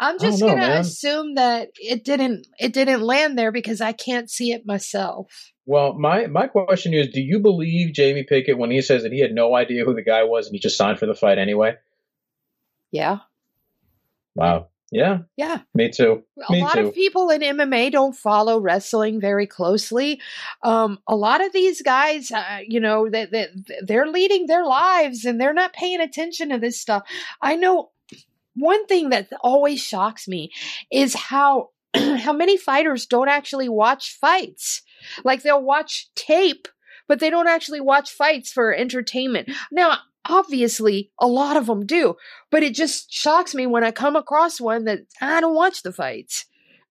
[0.00, 0.80] I'm just know, gonna man.
[0.82, 5.32] assume that it didn't it didn't land there because I can't see it myself.
[5.68, 9.20] Well, my my question is, do you believe Jamie Pickett when he says that he
[9.20, 11.76] had no idea who the guy was and he just signed for the fight anyway?
[12.90, 13.18] Yeah.
[14.34, 14.68] Wow.
[14.90, 15.18] Yeah.
[15.36, 15.58] Yeah.
[15.74, 16.22] Me too.
[16.48, 16.88] A Me lot too.
[16.88, 20.22] of people in MMA don't follow wrestling very closely.
[20.62, 23.48] Um, a lot of these guys, uh, you know, that they,
[23.82, 27.02] they're leading their lives and they're not paying attention to this stuff.
[27.42, 27.90] I know
[28.54, 30.50] one thing that always shocks me
[30.90, 34.80] is how how many fighters don't actually watch fights.
[35.24, 36.68] Like they'll watch tape,
[37.06, 39.50] but they don't actually watch fights for entertainment.
[39.72, 42.16] Now, obviously, a lot of them do,
[42.50, 45.92] but it just shocks me when I come across one that I don't watch the
[45.92, 46.44] fights.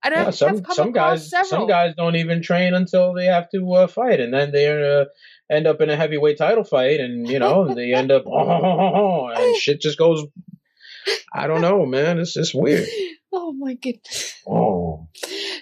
[0.03, 1.49] And yeah, some some guys several.
[1.49, 5.05] some guys don't even train until they have to uh, fight, and then they uh,
[5.51, 9.55] end up in a heavyweight title fight, and you know they end up oh, and
[9.57, 10.23] shit just goes.
[11.33, 12.19] I don't know, man.
[12.19, 12.87] It's just weird.
[13.33, 14.35] Oh my goodness.
[14.47, 15.07] Oh.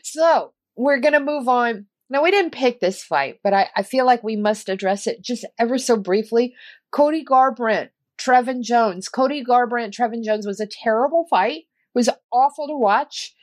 [0.04, 4.06] So we're gonna move on now, we didn't pick this fight, but I, I feel
[4.06, 6.54] like we must address it just ever so briefly.
[6.92, 9.10] Cody Garbrandt, Trevin Jones.
[9.10, 11.64] Cody Garbrandt, Trevin Jones was a terrible fight.
[11.64, 13.34] It was awful to watch.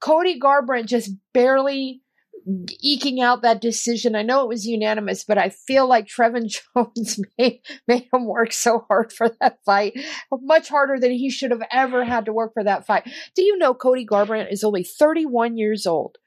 [0.00, 2.02] Cody Garbrandt just barely
[2.80, 4.14] eking out that decision.
[4.14, 8.52] I know it was unanimous, but I feel like Trevin Jones made, made him work
[8.52, 9.98] so hard for that fight,
[10.30, 13.10] much harder than he should have ever had to work for that fight.
[13.34, 16.18] Do you know Cody Garbrandt is only 31 years old?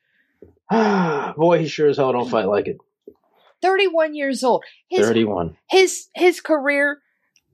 [1.38, 2.78] Boy, he sure as hell don't fight like it.
[3.62, 4.64] 31 years old.
[4.90, 5.58] His, 31.
[5.70, 7.02] His his career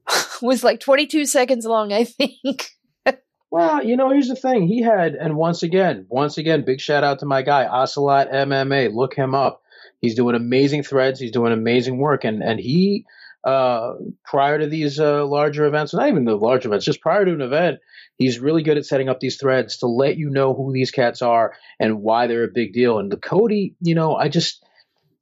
[0.41, 2.69] was like 22 seconds long, I think.
[3.51, 4.67] well, you know, here's the thing.
[4.67, 8.93] He had, and once again, once again, big shout out to my guy, Ocelot MMA.
[8.93, 9.61] Look him up.
[9.99, 11.19] He's doing amazing threads.
[11.19, 12.23] He's doing amazing work.
[12.23, 13.05] And, and he,
[13.47, 13.93] uh,
[14.25, 17.41] prior to these uh, larger events, not even the large events, just prior to an
[17.41, 17.79] event,
[18.17, 21.21] He's really good at setting up these threads to let you know who these cats
[21.21, 22.97] are and why they're a big deal.
[22.97, 24.65] And the Cody, you know, I just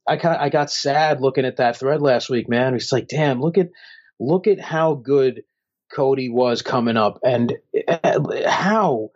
[0.08, 2.74] I I got sad looking at that thread last week, man.
[2.74, 3.68] It's like, damn, look at
[4.18, 5.42] look at how good
[5.92, 7.54] Cody was coming up and
[7.86, 9.10] uh, how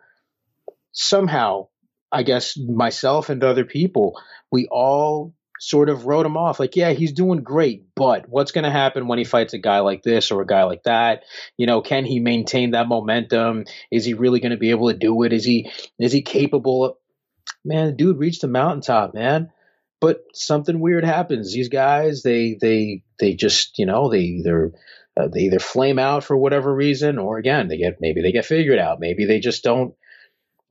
[0.91, 1.67] somehow
[2.11, 4.21] I guess myself and other people,
[4.51, 8.63] we all sort of wrote him off like, yeah, he's doing great, but what's going
[8.63, 11.23] to happen when he fights a guy like this or a guy like that?
[11.55, 13.65] You know, can he maintain that momentum?
[13.91, 15.33] Is he really going to be able to do it?
[15.33, 15.69] Is he
[15.99, 16.95] is he capable of
[17.63, 19.51] Man, dude reached the mountaintop, man.
[19.99, 21.53] But something weird happens.
[21.53, 24.73] These guys, they they they just, you know, they either
[25.15, 28.45] uh, they either flame out for whatever reason or again, they get maybe they get
[28.45, 28.99] figured out.
[28.99, 29.93] Maybe they just don't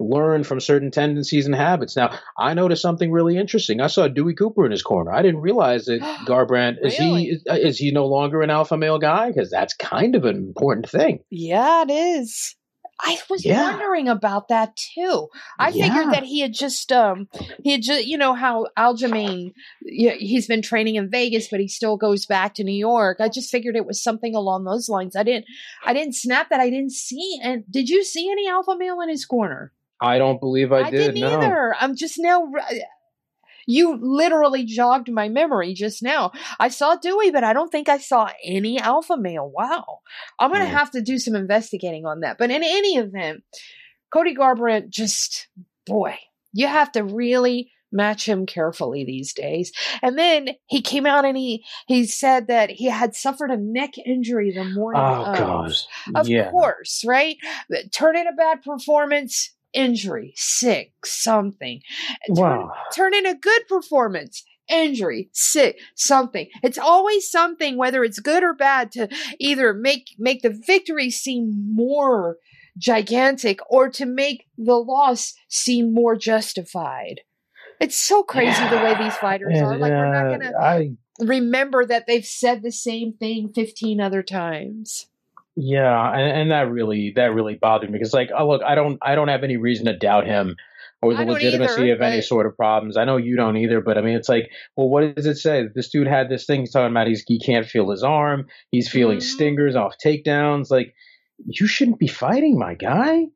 [0.01, 1.96] learn from certain tendencies and habits.
[1.96, 3.80] Now, I noticed something really interesting.
[3.80, 5.12] I saw Dewey Cooper in his corner.
[5.12, 7.24] I didn't realize that Garbrandt is really?
[7.24, 10.24] he is, uh, is, he no longer an alpha male guy because that's kind of
[10.24, 11.20] an important thing.
[11.30, 12.57] Yeah, it is.
[13.03, 13.70] I was yeah.
[13.70, 15.28] wondering about that too.
[15.59, 15.86] I yeah.
[15.86, 17.28] figured that he had just um
[17.64, 21.96] he had just you know how Aljamain he's been training in Vegas but he still
[21.96, 23.18] goes back to New York.
[23.18, 25.16] I just figured it was something along those lines.
[25.16, 25.46] I didn't
[25.84, 26.61] I didn't snap that.
[26.61, 29.72] I didn't see and did you see any alpha male in his corner?
[30.01, 31.14] I don't believe I, I did.
[31.14, 31.40] didn't no.
[31.40, 31.74] either.
[31.78, 32.51] I'm just now
[33.66, 36.32] you literally jogged my memory just now.
[36.59, 39.51] I saw Dewey, but I don't think I saw any alpha male.
[39.55, 40.01] Wow.
[40.38, 40.76] I'm going to mm.
[40.76, 42.36] have to do some investigating on that.
[42.38, 43.44] But in any event,
[44.12, 45.48] Cody Garbrandt just,
[45.86, 46.18] boy,
[46.53, 49.72] you have to really match him carefully these days.
[50.03, 53.98] And then he came out and he he said that he had suffered a neck
[53.98, 55.03] injury the morning.
[55.03, 55.38] Oh of.
[55.38, 56.51] gosh, of yeah.
[56.51, 57.36] course, right?
[57.92, 61.80] Turn in a bad performance injury, sick, something.
[62.28, 62.72] Wow.
[62.94, 66.48] Turn, turn in a good performance, injury, sick, something.
[66.62, 69.08] It's always something, whether it's good or bad, to
[69.38, 72.36] either make make the victory seem more
[72.78, 77.20] gigantic or to make the loss seem more justified.
[77.80, 79.76] It's so crazy the way these fighters are.
[79.76, 84.22] Like we're not uh, gonna I, remember that they've said the same thing fifteen other
[84.22, 85.06] times.
[85.57, 88.98] Yeah, and, and that really that really bothered me because like, oh look, I don't
[89.03, 90.57] I don't have any reason to doubt him
[91.03, 92.96] or the legitimacy either, of any sort of problems.
[92.96, 95.64] I know you don't either, but I mean, it's like, well, what does it say?
[95.74, 97.07] This dude had this thing he's talking about.
[97.07, 98.46] He's he can't feel his arm.
[98.70, 99.26] He's feeling mm-hmm.
[99.26, 100.70] stingers off takedowns.
[100.70, 100.94] Like,
[101.46, 103.26] you shouldn't be fighting, my guy.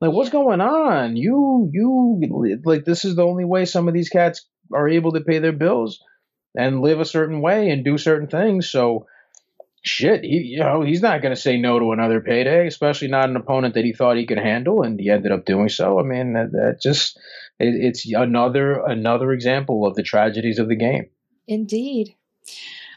[0.00, 1.16] Like, what's going on?
[1.16, 5.20] You you like this is the only way some of these cats are able to
[5.20, 6.00] pay their bills
[6.56, 8.70] and live a certain way and do certain things.
[8.70, 9.06] So
[9.82, 13.28] shit, he, you know, he's not going to say no to another payday, especially not
[13.28, 15.98] an opponent that he thought he could handle, and he ended up doing so.
[15.98, 17.18] I mean, that, that just
[17.58, 21.10] it, it's another another example of the tragedies of the game.
[21.46, 22.14] Indeed.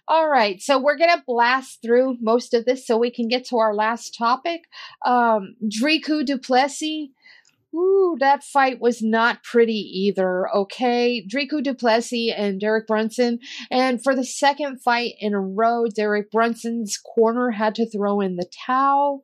[0.08, 3.58] All right, so we're gonna blast through most of this so we can get to
[3.58, 4.66] our last topic.
[5.04, 7.10] Um, Dricus Du Plessis
[7.76, 10.48] Ooh, that fight was not pretty either.
[10.56, 15.86] Okay, Dricus Du Plessis and Derek Brunson, and for the second fight in a row,
[15.94, 19.24] Derek Brunson's corner had to throw in the towel.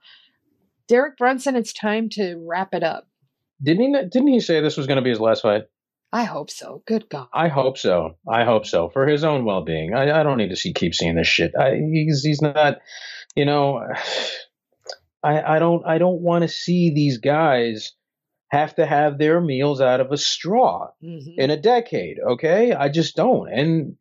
[0.88, 3.08] Derek Brunson, it's time to wrap it up.
[3.64, 4.10] Didn't he?
[4.10, 5.64] Didn't he say this was going to be his last fight?
[6.12, 6.84] I hope so.
[6.86, 7.28] Good God.
[7.34, 8.18] I hope so.
[8.30, 9.94] I hope so for his own well being.
[9.94, 11.54] I, I, don't need to see keep seeing this shit.
[11.58, 12.80] I, he's he's not.
[13.36, 13.82] You know,
[15.24, 17.94] I I don't I don't want to see these guys
[18.52, 21.40] have to have their meals out of a straw mm-hmm.
[21.40, 22.18] in a decade.
[22.20, 23.48] Okay, I just don't.
[23.50, 23.96] And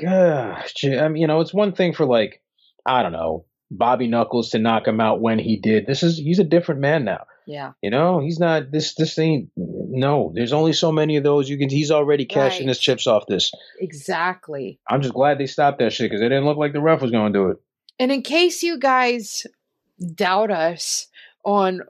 [0.00, 2.40] gosh, I mean, you know, it's one thing for like
[2.86, 5.86] I don't know Bobby Knuckles to knock him out when he did.
[5.86, 7.24] This is he's a different man now.
[7.48, 7.72] Yeah.
[7.82, 11.58] You know, he's not this this thing no, there's only so many of those you
[11.58, 12.68] can he's already cashing right.
[12.68, 13.50] his chips off this.
[13.80, 14.78] Exactly.
[14.88, 17.10] I'm just glad they stopped that shit cuz it didn't look like the ref was
[17.10, 17.56] going to do it.
[17.98, 19.48] And in case you guys
[20.14, 21.08] doubt us
[21.44, 21.82] on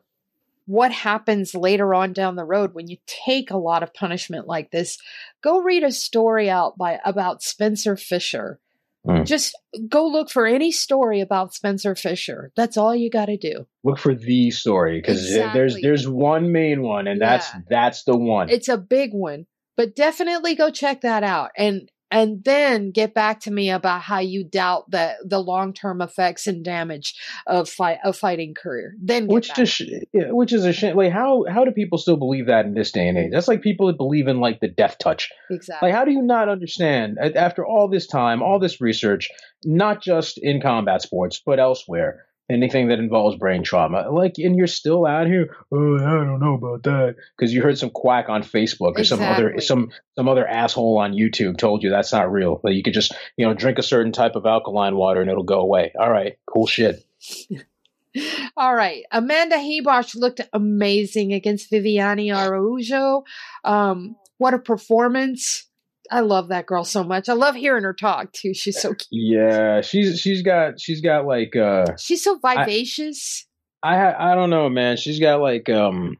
[0.70, 4.70] what happens later on down the road when you take a lot of punishment like
[4.70, 4.98] this.
[5.42, 8.60] Go read a story out by about Spencer Fisher.
[9.04, 9.26] Mm.
[9.26, 9.58] Just
[9.88, 12.52] go look for any story about Spencer Fisher.
[12.54, 13.66] That's all you got to do.
[13.82, 15.58] Look for the story because exactly.
[15.58, 17.30] there's there's one main one, and yeah.
[17.30, 18.48] that's that's the one.
[18.48, 19.46] It's a big one,
[19.76, 21.50] but definitely go check that out.
[21.56, 26.00] And and then get back to me about how you doubt the the long term
[26.00, 27.14] effects and damage
[27.46, 28.94] of fight a fighting career.
[29.00, 29.82] Then which just
[30.12, 30.96] which is a shame.
[30.96, 33.30] Like how how do people still believe that in this day and age?
[33.32, 35.30] That's like people that believe in like the death touch.
[35.50, 35.88] Exactly.
[35.88, 39.30] Like how do you not understand after all this time, all this research,
[39.64, 42.26] not just in combat sports but elsewhere?
[42.50, 44.10] Anything that involves brain trauma.
[44.10, 45.56] Like, and you're still out here.
[45.72, 49.06] Oh, I don't know about that because you heard some quack on Facebook or exactly.
[49.06, 52.60] some other some some other asshole on YouTube told you that's not real.
[52.64, 55.44] That you could just you know drink a certain type of alkaline water and it'll
[55.44, 55.92] go away.
[55.98, 57.04] All right, cool shit.
[58.56, 59.04] All right.
[59.12, 63.22] Amanda Ribas looked amazing against Viviane Araujo.
[63.64, 65.69] Um, what a performance.
[66.10, 67.28] I love that girl so much.
[67.28, 68.52] I love hearing her talk too.
[68.54, 69.06] She's so cute.
[69.10, 73.46] Yeah, she's she's got she's got like uh She's so vivacious.
[73.82, 74.96] I I, I don't know, man.
[74.96, 76.16] She's got like um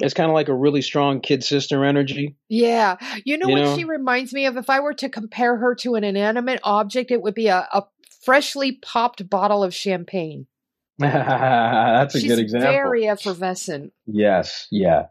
[0.00, 2.36] it's kind of like a really strong kid sister energy.
[2.48, 2.96] Yeah.
[3.24, 3.76] You know you what know?
[3.76, 4.56] she reminds me of?
[4.56, 7.84] If I were to compare her to an inanimate object, it would be a, a
[8.22, 10.46] freshly popped bottle of champagne.
[10.98, 12.70] That's a She's good example.
[12.70, 13.92] Very effervescent.
[14.06, 15.06] Yes, yeah.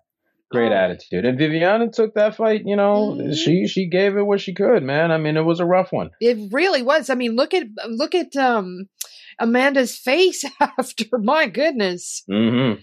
[0.51, 0.75] Great oh.
[0.75, 1.25] attitude.
[1.25, 3.33] And Viviana took that fight, you know, mm-hmm.
[3.33, 5.11] she she gave it what she could, man.
[5.11, 6.09] I mean, it was a rough one.
[6.19, 7.09] It really was.
[7.09, 8.89] I mean, look at look at um
[9.39, 11.05] Amanda's face after.
[11.19, 12.23] My goodness.
[12.29, 12.81] Mm-hmm.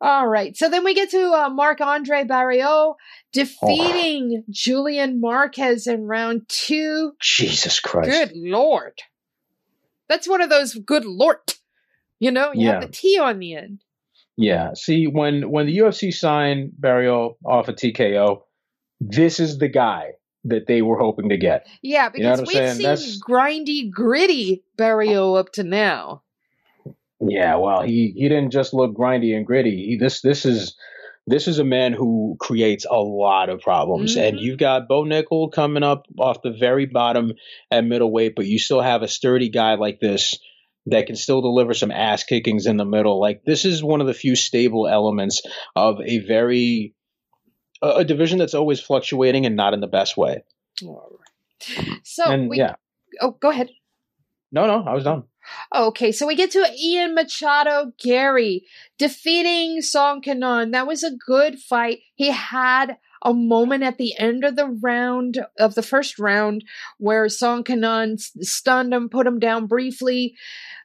[0.00, 0.56] All right.
[0.56, 2.96] So then we get to uh, Marc Andre Barriault
[3.32, 4.44] defeating oh.
[4.50, 7.12] Julian Marquez in round two.
[7.20, 8.10] Jesus Christ.
[8.10, 9.00] Good Lord.
[10.08, 11.38] That's one of those good Lord.
[12.18, 12.72] You know, you yeah.
[12.72, 13.82] have the T on the end.
[14.36, 14.74] Yeah.
[14.74, 18.42] See, when when the UFC signed Barriault off of TKO,
[19.00, 20.12] this is the guy
[20.44, 21.66] that they were hoping to get.
[21.82, 22.74] Yeah, because you know we've saying?
[22.74, 23.20] seen That's...
[23.20, 26.22] grindy, gritty Barriault up to now.
[27.20, 29.86] Yeah, well, he he didn't just look grindy and gritty.
[29.86, 30.76] He, this this is
[31.26, 34.16] this is a man who creates a lot of problems.
[34.16, 34.26] Mm-hmm.
[34.26, 37.32] And you've got Bo Nickal coming up off the very bottom
[37.70, 40.38] at middleweight, but you still have a sturdy guy like this
[40.86, 43.20] that can still deliver some ass kickings in the middle.
[43.20, 45.42] Like this is one of the few stable elements
[45.74, 46.94] of a very
[47.82, 50.44] a, division that's always fluctuating and not in the best way.
[52.02, 52.74] So and, we, yeah.
[53.20, 53.70] Oh, go ahead.
[54.52, 55.24] No, no, I was done.
[55.74, 58.64] Okay, so we get to Ian Machado Garry
[58.98, 60.70] defeating Song Kenan.
[60.70, 62.00] That was a good fight.
[62.14, 66.64] He had a moment at the end of the round of the first round
[66.98, 70.36] where Song Kenan stunned him, put him down briefly.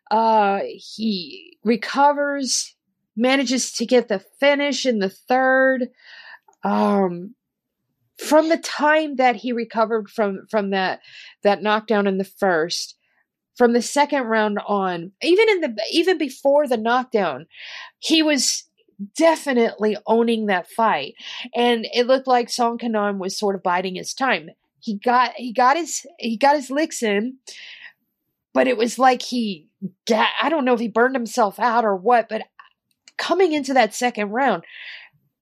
[0.09, 2.75] Uh, he recovers,
[3.15, 5.89] manages to get the finish in the third.
[6.63, 7.35] Um,
[8.17, 10.99] from the time that he recovered from from that
[11.43, 12.95] that knockdown in the first,
[13.55, 17.45] from the second round on, even in the even before the knockdown,
[17.99, 18.68] he was
[19.15, 21.15] definitely owning that fight.
[21.55, 24.49] And it looked like Song Kenan was sort of biding his time.
[24.81, 27.37] He got he got his he got his licks in,
[28.53, 29.67] but it was like he
[30.07, 30.29] got.
[30.41, 32.43] I don't know if he burned himself out or what, but
[33.17, 34.63] coming into that second round,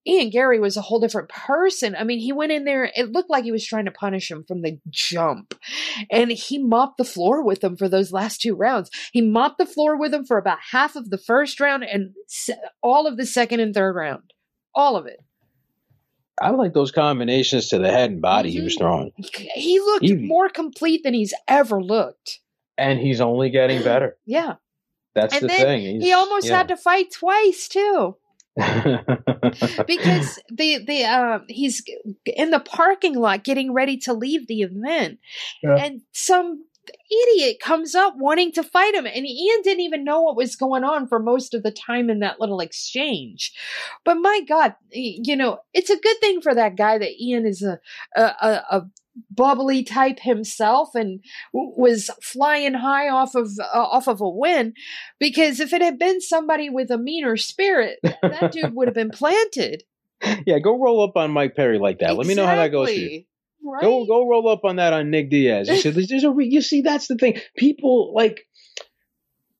[0.07, 1.95] Ian Garry was a whole different person.
[1.95, 4.45] I mean, he went in there, it looked like he was trying to punish him
[4.47, 5.53] from the jump.
[6.09, 8.89] And he mopped the floor with him for those last two rounds.
[9.11, 12.13] He mopped the floor with him for about half of the first round and
[12.81, 14.33] all of the second and third round.
[14.73, 15.19] All of it.
[16.39, 18.59] I like those combinations to the head and body mm-hmm.
[18.59, 18.83] he was mm-hmm.
[18.83, 19.11] throwing.
[19.55, 22.39] He looked he, more complete than he's ever looked.
[22.77, 24.17] And he's only getting better.
[24.25, 24.55] yeah.
[25.15, 25.81] That's and the thing.
[25.81, 26.57] He's, he almost yeah.
[26.57, 28.15] had to fight twice too.
[28.57, 31.83] Because the the uh, he's
[32.25, 35.19] in the parking lot getting ready to leave the event,
[35.61, 35.75] yeah.
[35.75, 36.65] and some
[37.11, 40.83] idiot comes up wanting to fight him, and Ian didn't even know what was going
[40.83, 43.53] on for most of the time in that little exchange.
[44.03, 47.61] But my God, you know, it's a good thing for that guy that Ian is
[47.61, 47.79] a
[48.15, 48.85] a, a, a
[49.31, 51.23] bubbly type himself and
[51.53, 54.73] w- was flying high off of uh, off of a win
[55.19, 59.09] because if it had been somebody with a meaner spirit that dude would have been
[59.13, 59.83] planted
[60.45, 62.17] yeah go roll up on mike perry like that exactly.
[62.17, 63.23] let me know how that goes for you
[63.71, 63.81] right?
[63.81, 66.61] go go roll up on that on nick diaz you said there's a re- you
[66.61, 68.45] see that's the thing people like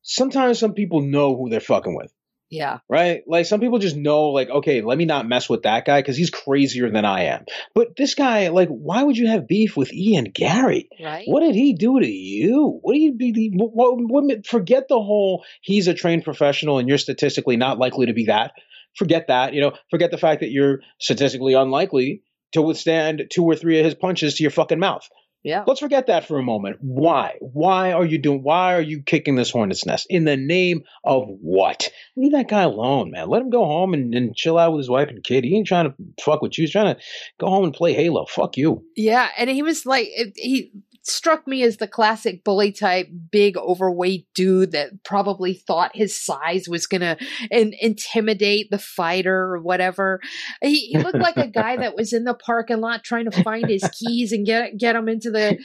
[0.02, 2.12] sometimes some people know who they're fucking with
[2.50, 2.80] yeah.
[2.88, 3.24] Right?
[3.28, 6.16] Like some people just know, like, okay, let me not mess with that guy because
[6.16, 7.46] he's crazier than I am.
[7.76, 10.90] But this guy, like, why would you have beef with Ian Garry?
[11.02, 11.26] Right.
[11.28, 12.80] What did he do to you?
[12.82, 13.52] What do you be?
[13.54, 18.06] What, what, what, forget the whole he's a trained professional and you're statistically not likely
[18.06, 18.54] to be that.
[18.96, 19.54] Forget that.
[19.54, 22.24] You know, forget the fact that you're statistically unlikely
[22.54, 25.08] to withstand two or three of his punches to your fucking mouth.
[25.44, 25.64] Yeah.
[25.66, 26.78] Let's forget that for a moment.
[26.82, 27.36] Why?
[27.40, 30.08] Why are you doing why are you kicking this hornet's nest?
[30.10, 31.90] In the name of what?
[32.18, 33.30] Leave that guy alone, man.
[33.30, 35.46] Let him go home and, and chill out with his wife and kid.
[35.46, 36.64] He ain't trying to fuck with you.
[36.64, 37.02] He's trying to
[37.40, 38.26] go home and play Halo.
[38.26, 38.84] Fuck you.
[38.98, 40.72] Yeah, and he was like he
[41.10, 46.68] struck me as the classic bully type, big overweight dude that probably thought his size
[46.68, 47.18] was gonna
[47.50, 50.20] in- intimidate the fighter or whatever.
[50.62, 53.70] He, he, looked like a guy that was in the parking lot trying to find
[53.70, 55.58] his keys and get get him into the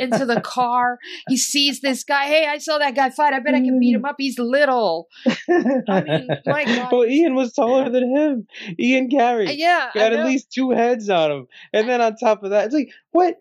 [0.00, 0.98] into the car.
[1.28, 2.26] He sees this guy.
[2.26, 3.34] Hey, I saw that guy fight.
[3.34, 4.16] I bet I can beat him up.
[4.18, 5.08] He's little.
[5.26, 6.92] I mean, my God.
[6.92, 8.46] Well, Ian was taller than him.
[8.78, 9.48] Ian Garry.
[9.48, 12.66] Uh, yeah, got at least two heads on him, and then on top of that,
[12.66, 13.36] it's like what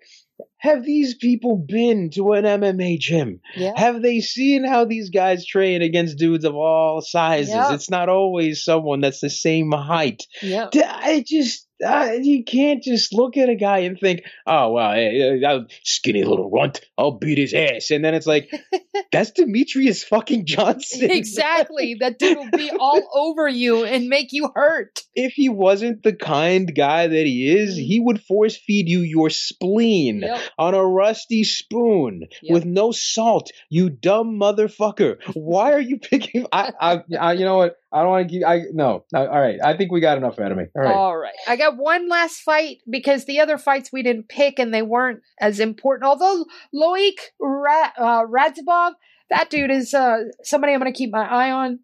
[0.57, 3.39] have these people been to an MMA gym?
[3.55, 3.73] Yeah.
[3.75, 7.49] Have they seen how these guys train against dudes of all sizes?
[7.53, 7.73] Yeah.
[7.73, 10.23] It's not always someone that's the same height.
[10.41, 10.69] Yeah.
[10.73, 15.41] I just uh, you can't just look at a guy and think, "Oh well, hey,
[15.83, 18.49] skinny little runt, I'll beat his ass," and then it's like,
[19.11, 24.51] "That's Demetrius fucking Johnson." exactly, that dude will be all over you and make you
[24.55, 25.01] hurt.
[25.15, 27.85] If he wasn't the kind guy that he is, mm-hmm.
[27.85, 30.41] he would force feed you your spleen yep.
[30.57, 32.53] on a rusty spoon yep.
[32.53, 33.51] with no salt.
[33.69, 35.17] You dumb motherfucker!
[35.33, 36.47] Why are you picking?
[36.51, 37.75] I, I, I you know what?
[37.95, 38.45] I don't want to keep.
[38.45, 39.05] I no.
[39.13, 39.57] All right.
[39.63, 40.65] I think we got enough out of me.
[40.75, 40.93] All right.
[40.93, 41.33] All right.
[41.47, 45.21] I got one last fight because the other fights we didn't pick and they weren't
[45.39, 46.05] as important.
[46.05, 46.43] Although
[46.75, 48.95] Loik Ra- uh, Radzhabov,
[49.29, 51.79] that dude is uh, somebody I'm going to keep my eye on.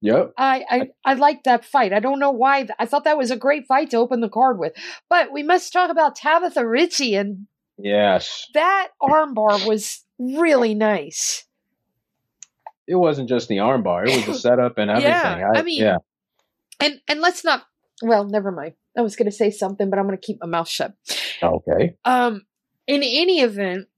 [0.00, 0.32] Yep.
[0.38, 1.92] I, I I like that fight.
[1.92, 2.66] I don't know why.
[2.78, 4.72] I thought that was a great fight to open the card with.
[5.10, 11.45] But we must talk about Tabatha Ricci and yes, that armbar was really nice
[12.86, 15.10] it wasn't just the armbar; it was the setup and everything.
[15.10, 15.98] Yeah, I, I mean, yeah.
[16.80, 17.64] and and let's not.
[18.02, 18.74] Well, never mind.
[18.96, 20.94] I was going to say something, but I'm going to keep my mouth shut.
[21.42, 21.96] Okay.
[22.04, 22.46] Um,
[22.86, 23.88] in any event,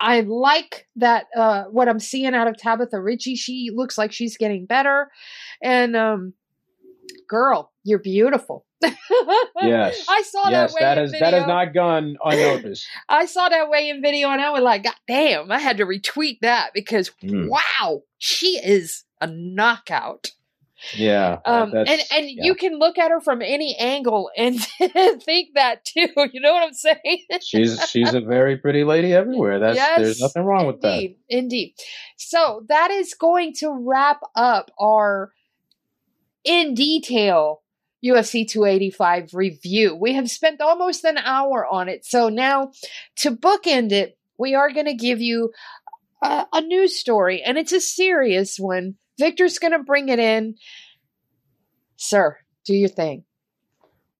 [0.00, 3.36] I like that uh what I'm seeing out of Tabatha Ricci.
[3.36, 5.10] She looks like she's getting better.
[5.62, 6.32] And um
[7.28, 8.66] girl, you're beautiful.
[8.82, 10.04] yes.
[10.08, 11.26] I saw yes, that that has video.
[11.30, 12.86] that has not gone unnoticed.
[13.08, 16.38] I saw that weigh-in video and I was like, God damn, I had to retweet
[16.42, 17.48] that because Mm.
[17.48, 20.30] wow, she is a knockout.
[20.94, 21.40] Yeah.
[21.44, 22.44] Um, and and yeah.
[22.44, 24.58] you can look at her from any angle and
[25.22, 26.08] think that too.
[26.32, 27.18] You know what I'm saying?
[27.42, 29.58] she's she's a very pretty lady everywhere.
[29.58, 30.94] That's there's nothing wrong with that.
[30.94, 31.74] indeed, Indeed.
[32.16, 35.32] So that is going to wrap up our
[36.44, 37.62] in detail
[38.04, 39.94] UFC 285 review.
[39.94, 42.04] We have spent almost an hour on it.
[42.04, 42.72] So now
[43.16, 45.52] to bookend it, we are going to give you
[46.22, 48.94] a, a news story, and it's a serious one.
[49.18, 50.54] Victor's going to bring it in.
[51.96, 53.24] Sir, do your thing.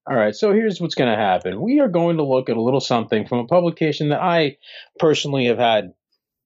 [0.09, 1.61] All right, so here's what's going to happen.
[1.61, 4.57] We are going to look at a little something from a publication that I
[4.99, 5.93] personally have had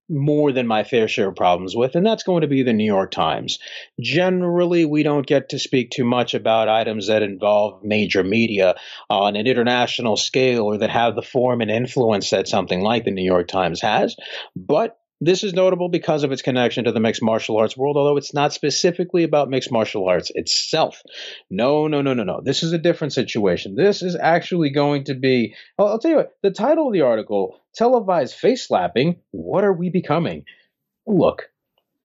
[0.09, 2.85] more than my fair share of problems with, and that's going to be the New
[2.85, 3.59] York Times.
[4.01, 8.75] Generally, we don't get to speak too much about items that involve major media
[9.09, 13.11] on an international scale or that have the form and influence that something like the
[13.11, 14.17] New York Times has,
[14.55, 18.17] but this is notable because of its connection to the mixed martial arts world, although
[18.17, 21.03] it's not specifically about mixed martial arts itself.
[21.49, 22.41] No, no, no, no, no.
[22.45, 23.75] This is a different situation.
[23.75, 27.03] This is actually going to be, I'll, I'll tell you what, the title of the
[27.03, 30.45] article, Televised Face Slapping, What Are We Becoming?
[31.07, 31.51] Look,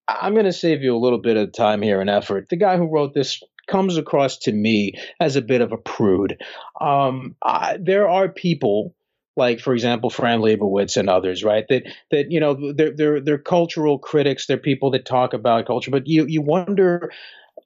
[0.07, 2.49] I'm going to save you a little bit of time here and effort.
[2.49, 6.41] The guy who wrote this comes across to me as a bit of a prude.
[6.81, 8.95] Um, I, there are people
[9.37, 11.65] like for example Fran Lebowitz and others, right?
[11.69, 15.91] That that you know they're they're they're cultural critics, they're people that talk about culture,
[15.91, 17.11] but you you wonder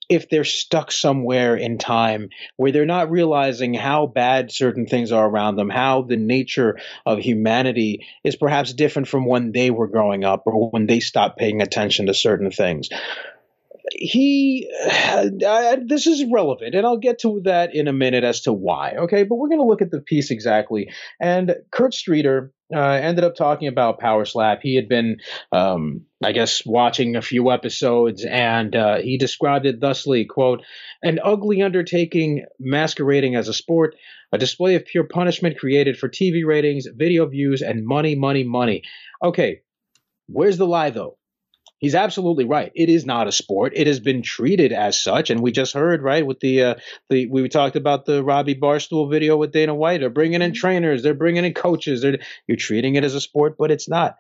[0.09, 5.27] if they're stuck somewhere in time where they're not realizing how bad certain things are
[5.27, 10.23] around them, how the nature of humanity is perhaps different from when they were growing
[10.23, 12.89] up or when they stopped paying attention to certain things
[13.91, 14.69] he
[15.45, 18.93] uh, this is relevant and i'll get to that in a minute as to why
[19.03, 19.23] okay?
[19.23, 20.89] But we're going to look at the piece exactly.
[21.19, 24.59] And kurt streeter uh, ended up talking about power slap.
[24.61, 25.17] He had been
[25.51, 30.63] um, i guess watching a few episodes and uh, he described it thusly quote
[31.01, 33.95] an ugly undertaking masquerading as a sport
[34.31, 38.83] a display of pure punishment created for tv ratings video views and money money money.
[39.21, 39.61] Okay
[40.27, 41.17] where's the lie though
[41.83, 42.71] He's absolutely right.
[42.75, 43.73] It is not a sport.
[43.75, 46.75] It has been treated as such, and we just heard right with the uh,
[47.09, 49.99] the we talked about the Robbie Barstool video with Dana White.
[49.99, 51.03] They're bringing in trainers.
[51.03, 52.01] They're bringing in coaches.
[52.01, 54.15] They're, you're treating it as a sport, but it's not.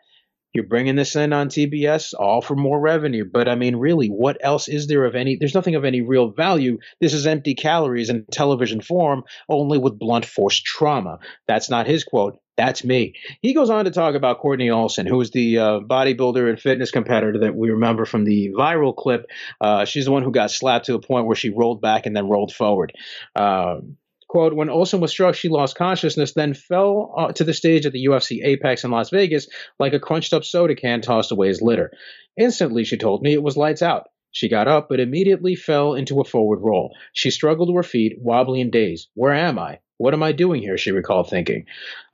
[0.53, 3.23] You're bringing this in on TBS all for more revenue.
[3.23, 5.37] But I mean, really, what else is there of any?
[5.37, 6.79] There's nothing of any real value.
[6.99, 11.19] This is empty calories in television form, only with blunt force trauma.
[11.47, 12.39] That's not his quote.
[12.55, 13.15] That's me.
[13.41, 16.91] He goes on to talk about Courtney Olson, who is the uh, bodybuilder and fitness
[16.91, 19.25] competitor that we remember from the viral clip.
[19.59, 22.15] Uh, she's the one who got slapped to a point where she rolled back and
[22.15, 22.93] then rolled forward.
[23.35, 23.97] Um,
[24.33, 27.93] Quote, when Olsen was struck, she lost consciousness, then fell uh, to the stage at
[27.93, 29.47] the UFC Apex in Las Vegas
[29.77, 31.91] like a crunched up soda can tossed away as litter.
[32.35, 34.07] Instantly, she told me, it was lights out.
[34.33, 36.93] She got up, but immediately fell into a forward roll.
[37.13, 39.09] She struggled to her feet, wobbly and dazed.
[39.13, 39.79] Where am I?
[39.97, 40.75] What am I doing here?
[40.75, 41.65] She recalled thinking.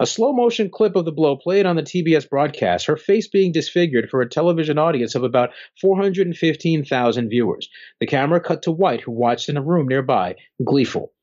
[0.01, 3.53] A slow motion clip of the blow played on the TBS broadcast, her face being
[3.53, 7.69] disfigured for a television audience of about 415,000 viewers.
[8.01, 11.13] The camera cut to White, who watched in a room nearby, gleeful.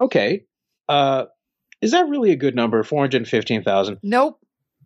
[0.00, 0.44] Okay,
[0.88, 1.26] uh,
[1.80, 2.82] is that really a good number?
[2.82, 3.98] 415,000?
[4.02, 4.40] Nope.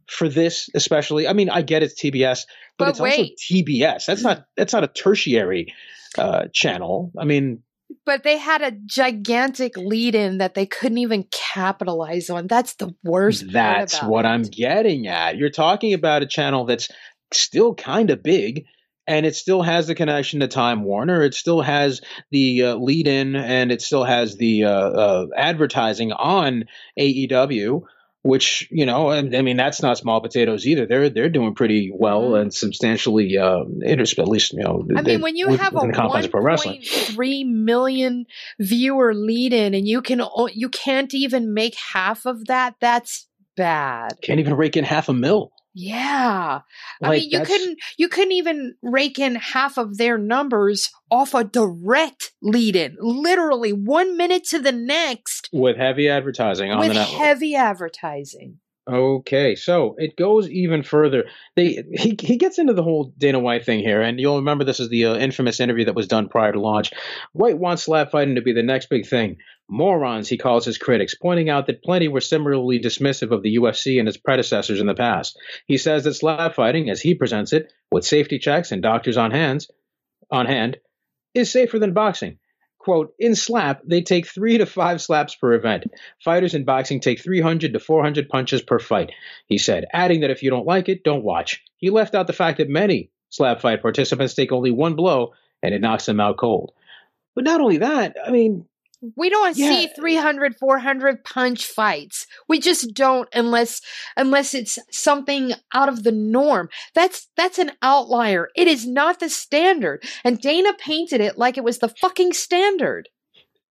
[0.09, 2.47] For this, especially, I mean, I get it's TBS,
[2.79, 3.19] but, But it's wait.
[3.21, 4.07] also TBS.
[4.07, 5.75] That's not that's not a tertiary
[6.17, 7.13] uh, channel.
[7.19, 7.63] I mean,
[8.07, 12.47] But they had a gigantic lead in that they couldn't even capitalize on.
[12.47, 14.29] That's the worst part That's what it.
[14.29, 15.37] I'm getting at.
[15.37, 16.89] You're talking about a channel that's
[17.33, 18.65] still kind of big
[19.09, 21.23] and it still has the connection to Time Warner.
[21.23, 26.13] It still has the uh, lead in and it still has the uh, uh, advertising
[26.13, 26.67] on
[26.99, 27.83] AEW.
[28.23, 30.87] Which you know, and I mean that's not small potatoes either.
[30.87, 32.41] They're they're doing pretty well Mhm.
[32.43, 34.21] and substantially um, interested.
[34.23, 34.85] At least you know.
[34.97, 36.81] I they- mean, when you have a within the confines of pro wrestling.
[36.83, 38.27] 1.3 million
[38.59, 40.21] viewer lead in and you can
[40.53, 44.15] you can't even make half of that, that's bad.
[44.23, 45.53] can't even rake in half a mil.
[45.81, 46.63] Yeah.
[47.01, 51.45] I mean, you couldn't you couldn't even rake in half of their numbers off a
[51.45, 52.97] direct lead in.
[52.99, 57.19] Literally 1 minute to the next with heavy advertising on with the network.
[57.21, 58.59] heavy advertising.
[58.91, 61.25] Okay, so it goes even further.
[61.57, 64.81] They he he gets into the whole Dana White thing here, and you'll remember this
[64.81, 66.93] is the uh, infamous interview that was done prior to launch.
[67.35, 69.37] White wants slap fighting to be the next big thing.
[69.69, 73.99] Morons, he calls his critics, pointing out that plenty were similarly dismissive of the UFC
[73.99, 75.39] and its predecessors in the past.
[75.67, 79.33] He says that slap fighting, as he presents it, with safety checks and doctors on
[79.33, 79.71] hands
[80.31, 80.79] on hand,
[81.35, 82.39] is safer than boxing
[82.89, 85.85] quote, in slap, they take three to five slaps per event.
[86.25, 89.11] Fighters in boxing take 300 to 400 punches per fight,
[89.47, 91.63] he said, adding that if you don't like it, don't watch.
[91.77, 95.75] He left out the fact that many slap fight participants take only one blow and
[95.75, 96.73] it knocks them out cold.
[97.35, 98.65] But not only that, I mean,
[99.17, 99.71] we don't yeah.
[99.71, 102.27] see 300 400 punch fights.
[102.49, 103.81] We just don't unless
[104.17, 106.69] unless it's something out of the norm.
[106.95, 108.49] That's that's an outlier.
[108.57, 110.03] It is not the standard.
[110.25, 113.09] And dana painted it like it was the fucking standard.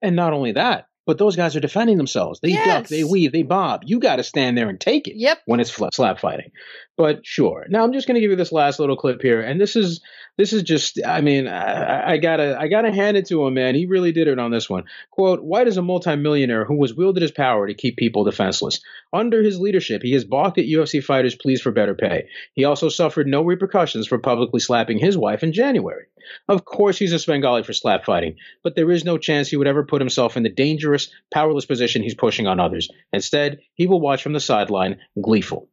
[0.02, 2.42] And not only that but those guys are defending themselves.
[2.42, 2.68] They yes.
[2.68, 3.84] duck, they weave, they bob.
[3.86, 5.16] You got to stand there and take it.
[5.16, 5.40] Yep.
[5.46, 6.52] When it's slap fighting.
[6.98, 7.66] But sure.
[7.70, 10.02] Now I'm just going to give you this last little clip here, and this is
[10.38, 11.00] this is just.
[11.06, 13.74] I mean, I, I, gotta I gotta hand it to him, man.
[13.74, 14.84] He really did it on this one.
[15.12, 18.82] Quote: White is a multimillionaire who has wielded his power to keep people defenseless.
[19.14, 22.28] Under his leadership, he has balked at UFC fighters' pleas for better pay.
[22.54, 26.08] He also suffered no repercussions for publicly slapping his wife in January.
[26.48, 29.68] Of course, he's a Svengali for slap fighting, but there is no chance he would
[29.68, 32.90] ever put himself in the dangerous, powerless position he's pushing on others.
[33.14, 35.70] Instead, he will watch from the sideline, gleeful.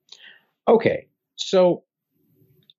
[0.68, 1.84] Okay, so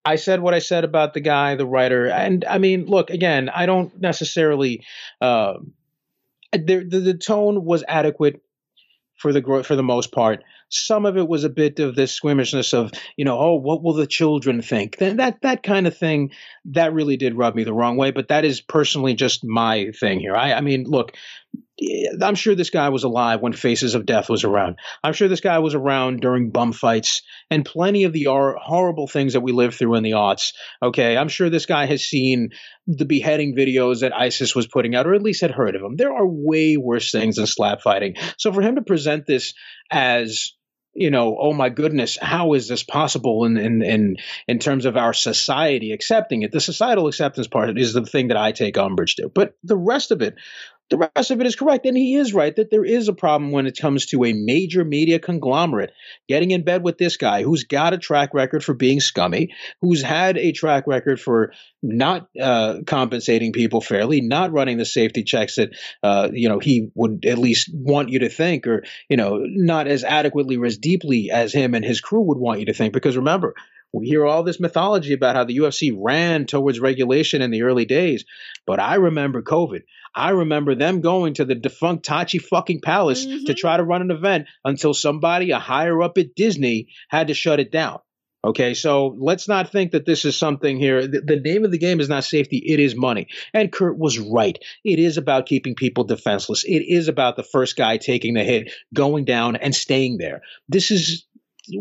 [0.03, 3.49] I said what I said about the guy, the writer, and I mean, look again.
[3.49, 4.83] I don't necessarily.
[5.19, 5.55] Uh,
[6.51, 8.41] the, the, the tone was adequate
[9.17, 10.43] for the for the most part.
[10.75, 13.93] Some of it was a bit of this squeamishness of, you know, oh, what will
[13.93, 14.97] the children think?
[14.97, 16.31] That that that kind of thing
[16.65, 18.11] that really did rub me the wrong way.
[18.11, 20.35] But that is personally just my thing here.
[20.35, 21.13] I, I mean, look,
[22.21, 24.77] I'm sure this guy was alive when Faces of Death was around.
[25.03, 27.21] I'm sure this guy was around during bum fights
[27.51, 30.53] and plenty of the horrible things that we lived through in the aughts.
[30.81, 32.49] Okay, I'm sure this guy has seen
[32.87, 35.97] the beheading videos that ISIS was putting out, or at least had heard of them.
[35.97, 38.15] There are way worse things than slap fighting.
[38.37, 39.53] So for him to present this
[39.91, 40.53] as
[40.95, 44.17] you know, oh my goodness, how is this possible in, in, in,
[44.47, 46.53] in terms of our society accepting it?
[46.53, 49.27] The societal acceptance part is the thing that I take umbrage to.
[49.27, 50.35] But the rest of it,
[50.89, 51.85] the rest of it is correct.
[51.85, 54.85] And he is right that there is a problem when it comes to a major
[54.85, 55.91] media conglomerate
[56.27, 60.01] getting in bed with this guy who's got a track record for being scummy, who's
[60.01, 65.55] had a track record for not uh, compensating people fairly, not running the safety checks
[65.55, 65.69] that,
[66.03, 69.87] uh, you know, he would at least want you to think, or, you know, not
[69.87, 72.93] as adequately or as deeply as him and his crew would want you to think.
[72.93, 73.55] Because remember,
[73.95, 77.85] we hear all this mythology about how the UFC ran towards regulation in the early
[77.85, 78.25] days,
[78.65, 79.81] but I remember COVID.
[80.13, 83.45] I remember them going to the defunct Tachi fucking Palace mm-hmm.
[83.45, 87.33] to try to run an event until somebody, a higher up at Disney, had to
[87.33, 87.99] shut it down.
[88.45, 91.07] Okay, so let's not think that this is something here.
[91.07, 93.27] The, the, name of the game is not safety, it is money.
[93.55, 94.55] And Kurt was right.
[94.83, 96.63] It is about keeping people defenseless.
[96.63, 100.41] It is about the first guy taking the hit, going down, and staying there.
[100.69, 101.25] This is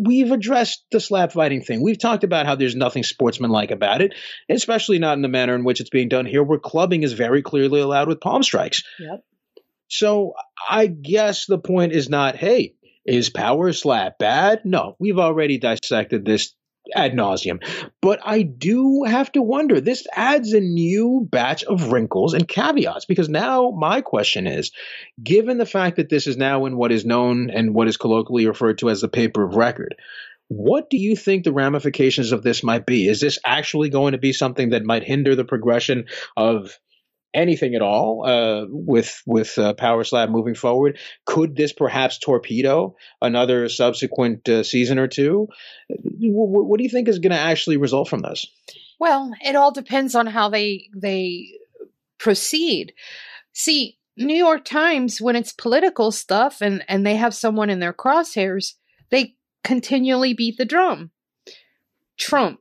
[0.00, 1.82] we've addressed the slap fighting thing.
[1.82, 4.14] We've talked about how there's nothing sportsmanlike about it,
[4.48, 7.42] especially not in the manner in which it's being done here, where clubbing is very
[7.42, 8.82] clearly allowed with palm strikes.
[8.98, 9.24] Yep.
[9.88, 10.34] So
[10.68, 12.74] I guess the point is not, hey,
[13.04, 14.60] is power slap bad?
[14.64, 16.54] No, we've already dissected this
[16.94, 17.62] ad nauseum.
[18.00, 23.04] But I do have to wonder, this adds a new batch of wrinkles and caveats
[23.04, 24.72] because now my question is
[25.22, 28.46] given the fact that this is now in what is known and what is colloquially
[28.46, 29.94] referred to as the paper of record,
[30.48, 33.08] what do you think the ramifications of this might be?
[33.08, 36.06] Is this actually going to be something that might hinder the progression
[36.36, 36.78] of
[37.34, 40.98] anything at all uh, with with uh, Power Slap moving forward?
[41.26, 45.48] Could this perhaps torpedo another subsequent uh, season or two?
[45.90, 48.46] W- what do you think is going to actually result from this?
[48.98, 51.48] Well, it all depends on how they they
[52.18, 52.94] proceed.
[53.52, 57.92] See, New York Times, when it's political stuff and and they have someone in their
[57.92, 58.74] crosshairs,
[59.10, 61.10] they continually beat the drum.
[62.16, 62.60] Trump,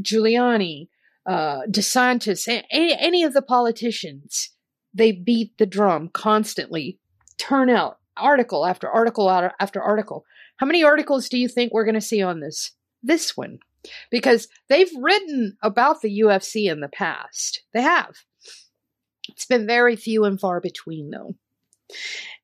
[0.00, 0.88] Giuliani,
[1.28, 4.50] uh, DeSantis, any, any of the politicians,
[4.92, 6.98] they beat the drum constantly.
[7.38, 10.24] Turn out article after article after article.
[10.56, 12.72] How many articles do you think we're going to see on this?
[13.02, 13.58] This one.
[14.10, 17.62] Because they've written about the UFC in the past.
[17.72, 18.14] They have.
[19.28, 21.34] It's been very few and far between, though.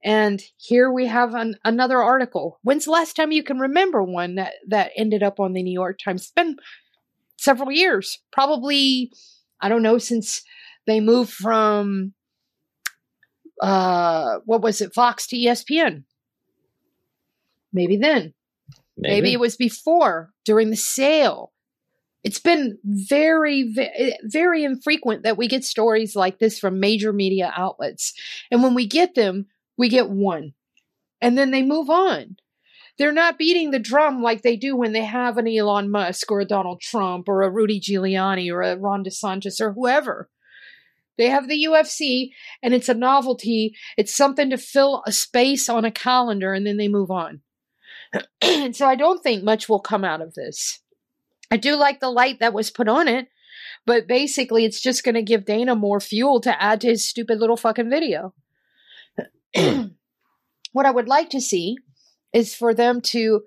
[0.03, 2.59] And here we have an, another article.
[2.63, 5.73] When's the last time you can remember one that, that ended up on the New
[5.73, 6.23] York Times?
[6.23, 6.57] It's been
[7.37, 8.19] several years.
[8.33, 9.13] Probably,
[9.61, 10.43] I don't know, since
[10.87, 12.13] they moved from
[13.63, 16.05] uh what was it, Fox to ESPN.
[17.73, 18.35] Maybe then.
[18.97, 19.15] Maybe.
[19.15, 21.53] Maybe it was before during the sale.
[22.25, 23.73] It's been very,
[24.25, 28.15] very infrequent that we get stories like this from major media outlets.
[28.51, 29.47] And when we get them,
[29.79, 30.53] we get one
[31.21, 32.37] and then they move on.
[32.99, 36.41] They're not beating the drum like they do when they have an Elon Musk or
[36.41, 40.31] a Donald Trump or a Rudy Giuliani or a Ron DeSantis or whoever.
[41.19, 42.31] They have the UFC
[42.63, 43.75] and it's a novelty.
[43.97, 47.41] It's something to fill a space on a calendar and then they move on.
[48.41, 50.81] and so I don't think much will come out of this.
[51.51, 53.29] I do like the light that was put on it,
[53.85, 57.39] but basically it's just going to give Dana more fuel to add to his stupid
[57.39, 58.35] little fucking video.
[60.73, 61.77] what I would like to see
[62.37, 63.45] is for them to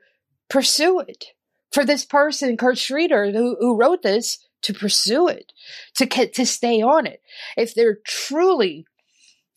[0.49, 1.25] pursue it.
[1.71, 5.53] For this person, Kurt Schrader, who, who wrote this, to pursue it,
[5.95, 7.21] to to stay on it.
[7.55, 8.85] If they're truly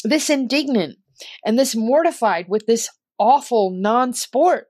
[0.05, 0.99] this indignant
[1.47, 4.67] and this mortified with this awful non-sport,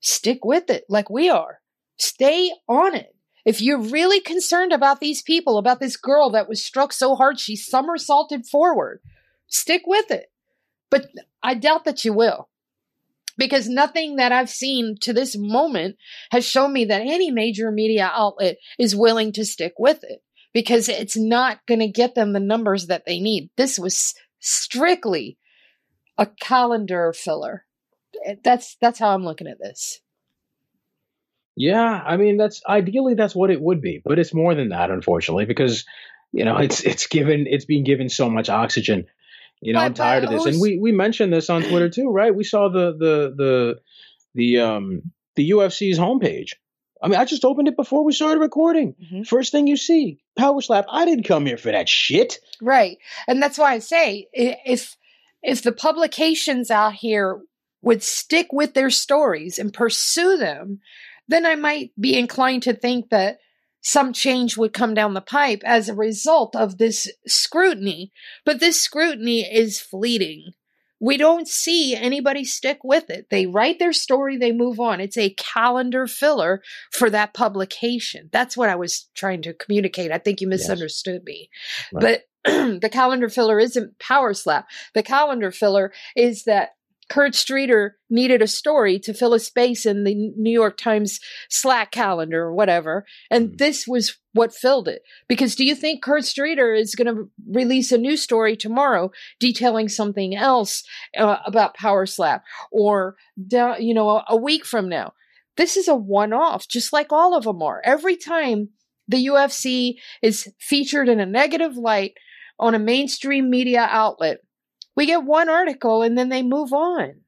[0.00, 1.60] stick with it like we are.
[1.96, 3.16] Stay on it.
[3.46, 7.40] If you're really concerned about these people, about this girl that was struck so hard
[7.40, 9.00] she somersaulted forward,
[9.48, 10.30] stick with it.
[10.90, 11.08] But
[11.42, 12.48] I doubt that you will
[13.36, 15.96] because nothing that I've seen to this moment
[16.30, 20.22] has shown me that any major media outlet is willing to stick with it
[20.52, 23.50] because it's not going to get them the numbers that they need.
[23.56, 25.38] This was strictly
[26.16, 27.64] a calendar filler.
[28.24, 30.00] Eh, that's that's how I'm looking at this.
[31.56, 34.90] Yeah, I mean that's ideally that's what it would be, but it's more than that
[34.90, 35.84] unfortunately because
[36.34, 39.06] you know, it's it's given it's being given so much oxygen
[39.64, 40.44] you know, but, I'm tired of this.
[40.44, 42.34] And we we mentioned this on Twitter too, right?
[42.34, 43.80] We saw the the the
[44.34, 45.02] the um
[45.36, 46.50] the UFC's homepage.
[47.02, 48.94] I mean, I just opened it before we started recording.
[48.94, 49.22] Mm-hmm.
[49.24, 50.86] First thing you see, power slap.
[50.90, 52.38] I didn't come here for that shit.
[52.62, 52.98] Right.
[53.26, 54.96] And that's why I say if
[55.42, 57.40] if the publications out here
[57.82, 60.80] would stick with their stories and pursue them,
[61.28, 63.38] then I might be inclined to think that
[63.84, 68.10] some change would come down the pipe as a result of this scrutiny.
[68.44, 70.52] But this scrutiny is fleeting.
[71.00, 73.26] We don't see anybody stick with it.
[73.28, 75.00] They write their story, they move on.
[75.00, 76.62] It's a calendar filler
[76.92, 78.30] for that publication.
[78.32, 80.10] That's what I was trying to communicate.
[80.10, 81.26] I think you misunderstood yes.
[81.26, 81.50] me.
[81.92, 82.20] Right.
[82.44, 84.66] But the calendar filler isn't power slap.
[84.94, 86.70] The calendar filler is that
[87.08, 91.90] Kurt Streeter needed a story to fill a space in the New York Times Slack
[91.90, 93.04] calendar or whatever.
[93.30, 93.58] And mm.
[93.58, 95.02] this was what filled it.
[95.28, 99.88] Because do you think Kurt Streeter is going to release a new story tomorrow detailing
[99.88, 100.82] something else
[101.16, 103.16] uh, about Power Slap or,
[103.78, 105.12] you know, a, a week from now?
[105.56, 107.80] This is a one off, just like all of them are.
[107.84, 108.70] Every time
[109.06, 112.14] the UFC is featured in a negative light
[112.58, 114.43] on a mainstream media outlet,
[114.96, 117.20] we get one article and then they move on.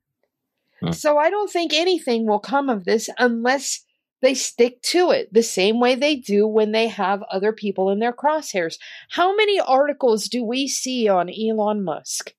[0.80, 0.92] Hmm.
[0.92, 3.84] So I don't think anything will come of this unless
[4.22, 7.98] they stick to it the same way they do when they have other people in
[7.98, 8.78] their crosshairs.
[9.10, 12.34] How many articles do we see on Elon Musk?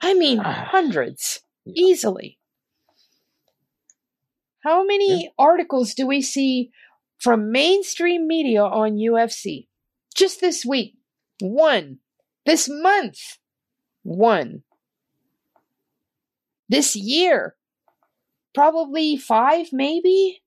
[0.00, 1.72] I mean, hundreds, yeah.
[1.76, 2.38] easily.
[4.62, 5.28] How many yeah.
[5.38, 6.70] articles do we see
[7.18, 9.66] from mainstream media on UFC?
[10.14, 10.94] Just this week,
[11.40, 11.98] one.
[12.46, 13.38] This month,
[14.04, 14.62] one.
[16.68, 17.56] This year,
[18.54, 20.42] probably five, maybe?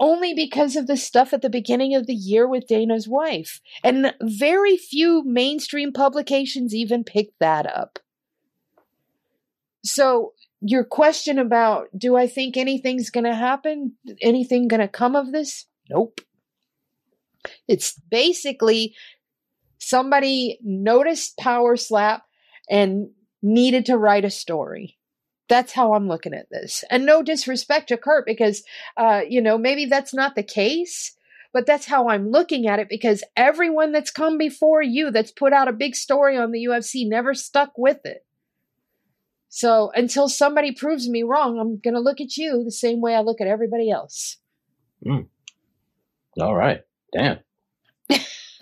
[0.00, 3.60] Only because of the stuff at the beginning of the year with Dana's wife.
[3.84, 7.98] And very few mainstream publications even picked that up.
[9.84, 13.96] So, your question about do I think anything's going to happen?
[14.20, 15.66] Anything going to come of this?
[15.90, 16.20] Nope.
[17.66, 18.94] It's basically
[19.78, 22.22] somebody noticed Power Slap
[22.72, 23.10] and
[23.42, 24.98] needed to write a story.
[25.48, 26.82] That's how I'm looking at this.
[26.90, 28.64] And no disrespect to Kurt because,
[28.96, 31.14] uh, you know, maybe that's not the case,
[31.52, 35.52] but that's how I'm looking at it because everyone that's come before you that's put
[35.52, 38.24] out a big story on the UFC never stuck with it.
[39.50, 43.14] So until somebody proves me wrong, I'm going to look at you the same way
[43.14, 44.38] I look at everybody else.
[45.06, 45.26] Mm.
[46.40, 46.80] All right.
[47.12, 47.40] Damn.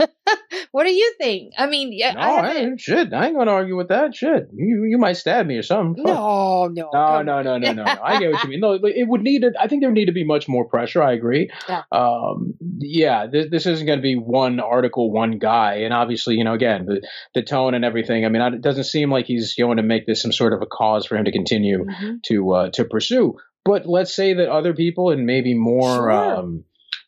[0.73, 1.53] what do you think?
[1.59, 3.13] I mean, yeah, no, I, I shit.
[3.13, 4.15] I ain't gonna argue with that.
[4.15, 6.03] Shit, you you might stab me or something.
[6.03, 7.97] No, no, no, no, no, no, no, no.
[8.03, 8.61] I get what you mean.
[8.61, 9.45] No, it would need.
[9.59, 11.03] I think there would need to be much more pressure.
[11.03, 11.51] I agree.
[11.69, 11.83] Yeah.
[11.93, 13.27] Um, yeah.
[13.27, 16.87] This, this isn't going to be one article, one guy, and obviously, you know, again,
[16.87, 18.25] the the tone and everything.
[18.25, 20.67] I mean, it doesn't seem like he's going to make this some sort of a
[20.67, 22.17] cause for him to continue mm-hmm.
[22.27, 23.37] to uh, to pursue.
[23.65, 25.97] But let's say that other people and maybe more.
[25.97, 26.11] Sure.
[26.11, 26.65] Um,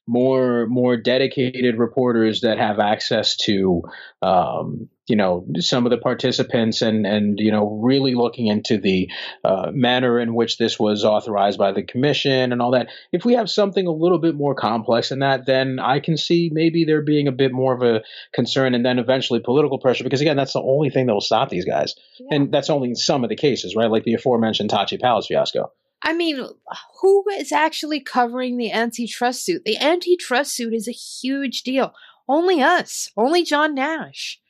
[0.06, 3.82] more more dedicated reporters that have access to
[4.20, 9.10] um, you know some of the participants and and you know really looking into the
[9.44, 12.88] uh, manner in which this was authorized by the commission and all that.
[13.12, 16.50] If we have something a little bit more complex than that then i can see
[16.52, 20.20] maybe there being a bit more of a concern and then eventually political pressure because
[20.20, 21.94] again that's the only thing that will stop these guys.
[22.18, 22.36] Yeah.
[22.36, 23.90] and that's only in some of the cases right?
[23.90, 25.72] Like the aforementioned tachi palace fiasco
[26.02, 26.44] I mean,
[27.00, 29.64] who is actually covering the antitrust suit?
[29.64, 31.94] The antitrust suit is a huge deal.
[32.28, 34.40] Only us, only John Nash.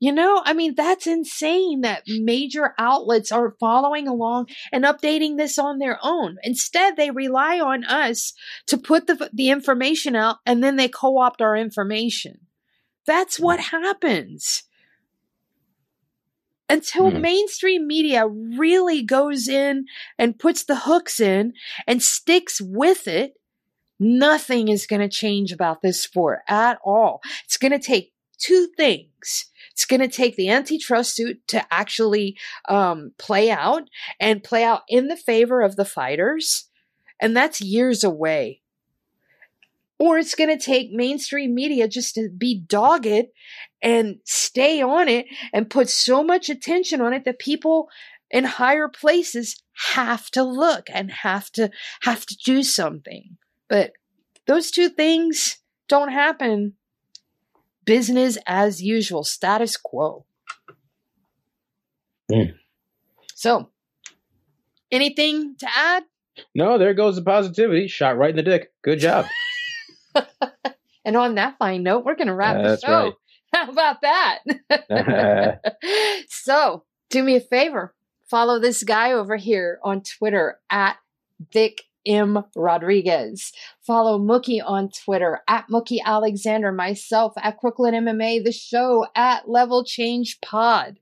[0.00, 5.58] You know, I mean, that's insane that major outlets are following along and updating this
[5.58, 6.36] on their own.
[6.42, 8.34] Instead, they rely on us
[8.66, 12.40] to put the, the information out and then they co opt our information.
[13.06, 13.76] That's what hmm.
[13.76, 14.64] happens.
[16.68, 17.20] Until mm-hmm.
[17.20, 19.84] mainstream media really goes in
[20.18, 21.52] and puts the hooks in
[21.86, 23.34] and sticks with it,
[24.00, 27.20] nothing is going to change about this sport at all.
[27.44, 32.38] It's going to take two things it's going to take the antitrust suit to actually
[32.68, 33.82] um, play out
[34.20, 36.70] and play out in the favor of the fighters.
[37.20, 38.60] And that's years away.
[39.98, 43.26] Or it's going to take mainstream media just to be dogged
[43.80, 47.88] and stay on it and put so much attention on it that people
[48.30, 49.62] in higher places
[49.94, 51.70] have to look and have to
[52.02, 53.36] have to do something.
[53.68, 53.92] But
[54.46, 56.74] those two things don't happen
[57.84, 60.24] business as usual, status quo.
[62.30, 62.54] Mm.
[63.34, 63.68] So,
[64.90, 66.04] anything to add?
[66.54, 67.86] No, there goes the positivity.
[67.86, 68.72] Shot right in the dick.
[68.82, 69.26] Good job.
[71.04, 73.04] and on that fine note, we're going to wrap uh, the show.
[73.04, 73.12] Right.
[73.54, 75.60] How about that?
[76.28, 77.94] so, do me a favor.
[78.28, 80.96] Follow this guy over here on Twitter at
[81.52, 82.44] Vic M.
[82.56, 83.52] Rodriguez.
[83.80, 89.84] Follow Mookie on Twitter at Mookie Alexander, myself at Crooklyn MMA, the show at Level
[89.84, 90.98] Change Pod.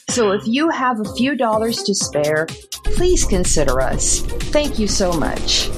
[0.09, 2.47] So if you have a few dollars to spare,
[2.85, 4.21] please consider us.
[4.21, 5.69] Thank you so much.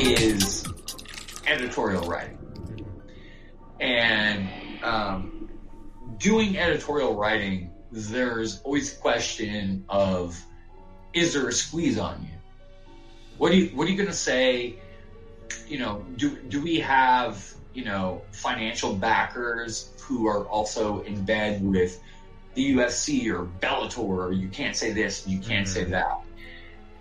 [0.00, 0.66] Is
[1.46, 2.38] editorial writing.
[3.78, 4.48] And
[4.82, 5.50] um,
[6.16, 10.42] doing editorial writing, there's always question of
[11.12, 12.38] is there a squeeze on you?
[13.38, 14.78] What are you what are you gonna say
[15.68, 21.64] you know, do do we have you know financial backers who are also in bed
[21.64, 22.00] with
[22.54, 25.72] the UFC or Bellator, or you can't say this, you can't mm-hmm.
[25.72, 26.20] say that,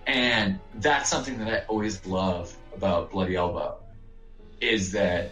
[0.07, 3.77] and that's something that I always love about Bloody Elbow
[4.61, 5.31] is that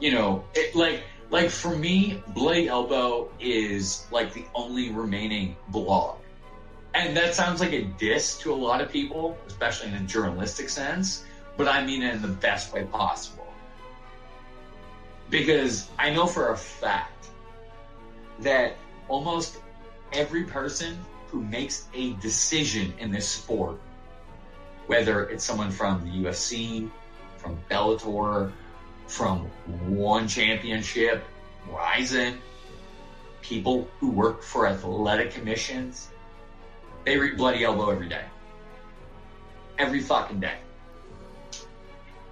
[0.00, 6.18] you know it like like for me bloody elbow is like the only remaining blog
[6.94, 10.68] and that sounds like a diss to a lot of people especially in a journalistic
[10.68, 11.24] sense
[11.60, 13.46] but I mean it in the best way possible.
[15.28, 17.26] Because I know for a fact
[18.40, 18.76] that
[19.08, 19.58] almost
[20.12, 23.78] every person who makes a decision in this sport,
[24.86, 26.90] whether it's someone from the UFC,
[27.36, 28.52] from Bellator,
[29.06, 29.40] from
[29.86, 31.22] one championship,
[31.68, 32.40] Rizin,
[33.42, 36.09] people who work for athletic commissions,
[37.04, 38.24] they read Bloody Elbow every day.
[39.78, 40.58] Every fucking day.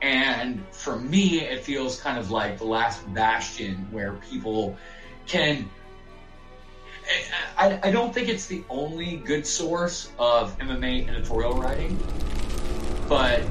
[0.00, 4.76] And for me, it feels kind of like the last bastion where people
[5.26, 5.68] can.
[7.56, 11.98] I, I don't think it's the only good source of MMA editorial writing,
[13.08, 13.42] but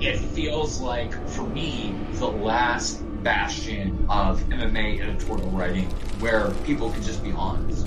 [0.00, 5.86] it feels like, for me, the last bastion of MMA editorial writing
[6.18, 7.86] where people can just be honest.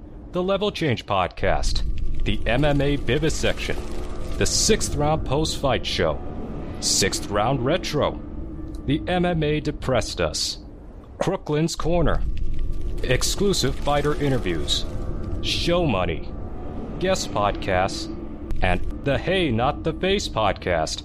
[0.31, 1.83] the Level Change Podcast,
[2.23, 3.75] the MMA Vivisection,
[4.37, 6.17] the Sixth Round Post Fight Show,
[6.79, 8.17] Sixth Round Retro,
[8.85, 10.59] the MMA Depressed Us,
[11.17, 12.23] Crooklyn's Corner,
[13.03, 14.85] exclusive fighter interviews,
[15.41, 16.31] show money,
[16.99, 18.07] guest podcasts,
[18.63, 21.03] and the Hey Not the Face podcast.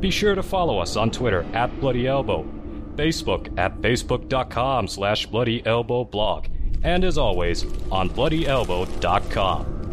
[0.00, 2.42] Be sure to follow us on Twitter at Bloody Elbow,
[2.96, 6.46] Facebook at facebook.com slash Bloody Elbow blog,
[6.84, 9.83] and as always, on bloodyelbow.com.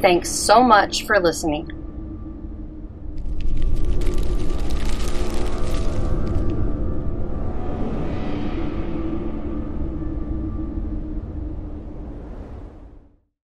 [0.00, 1.83] Thanks so much for listening.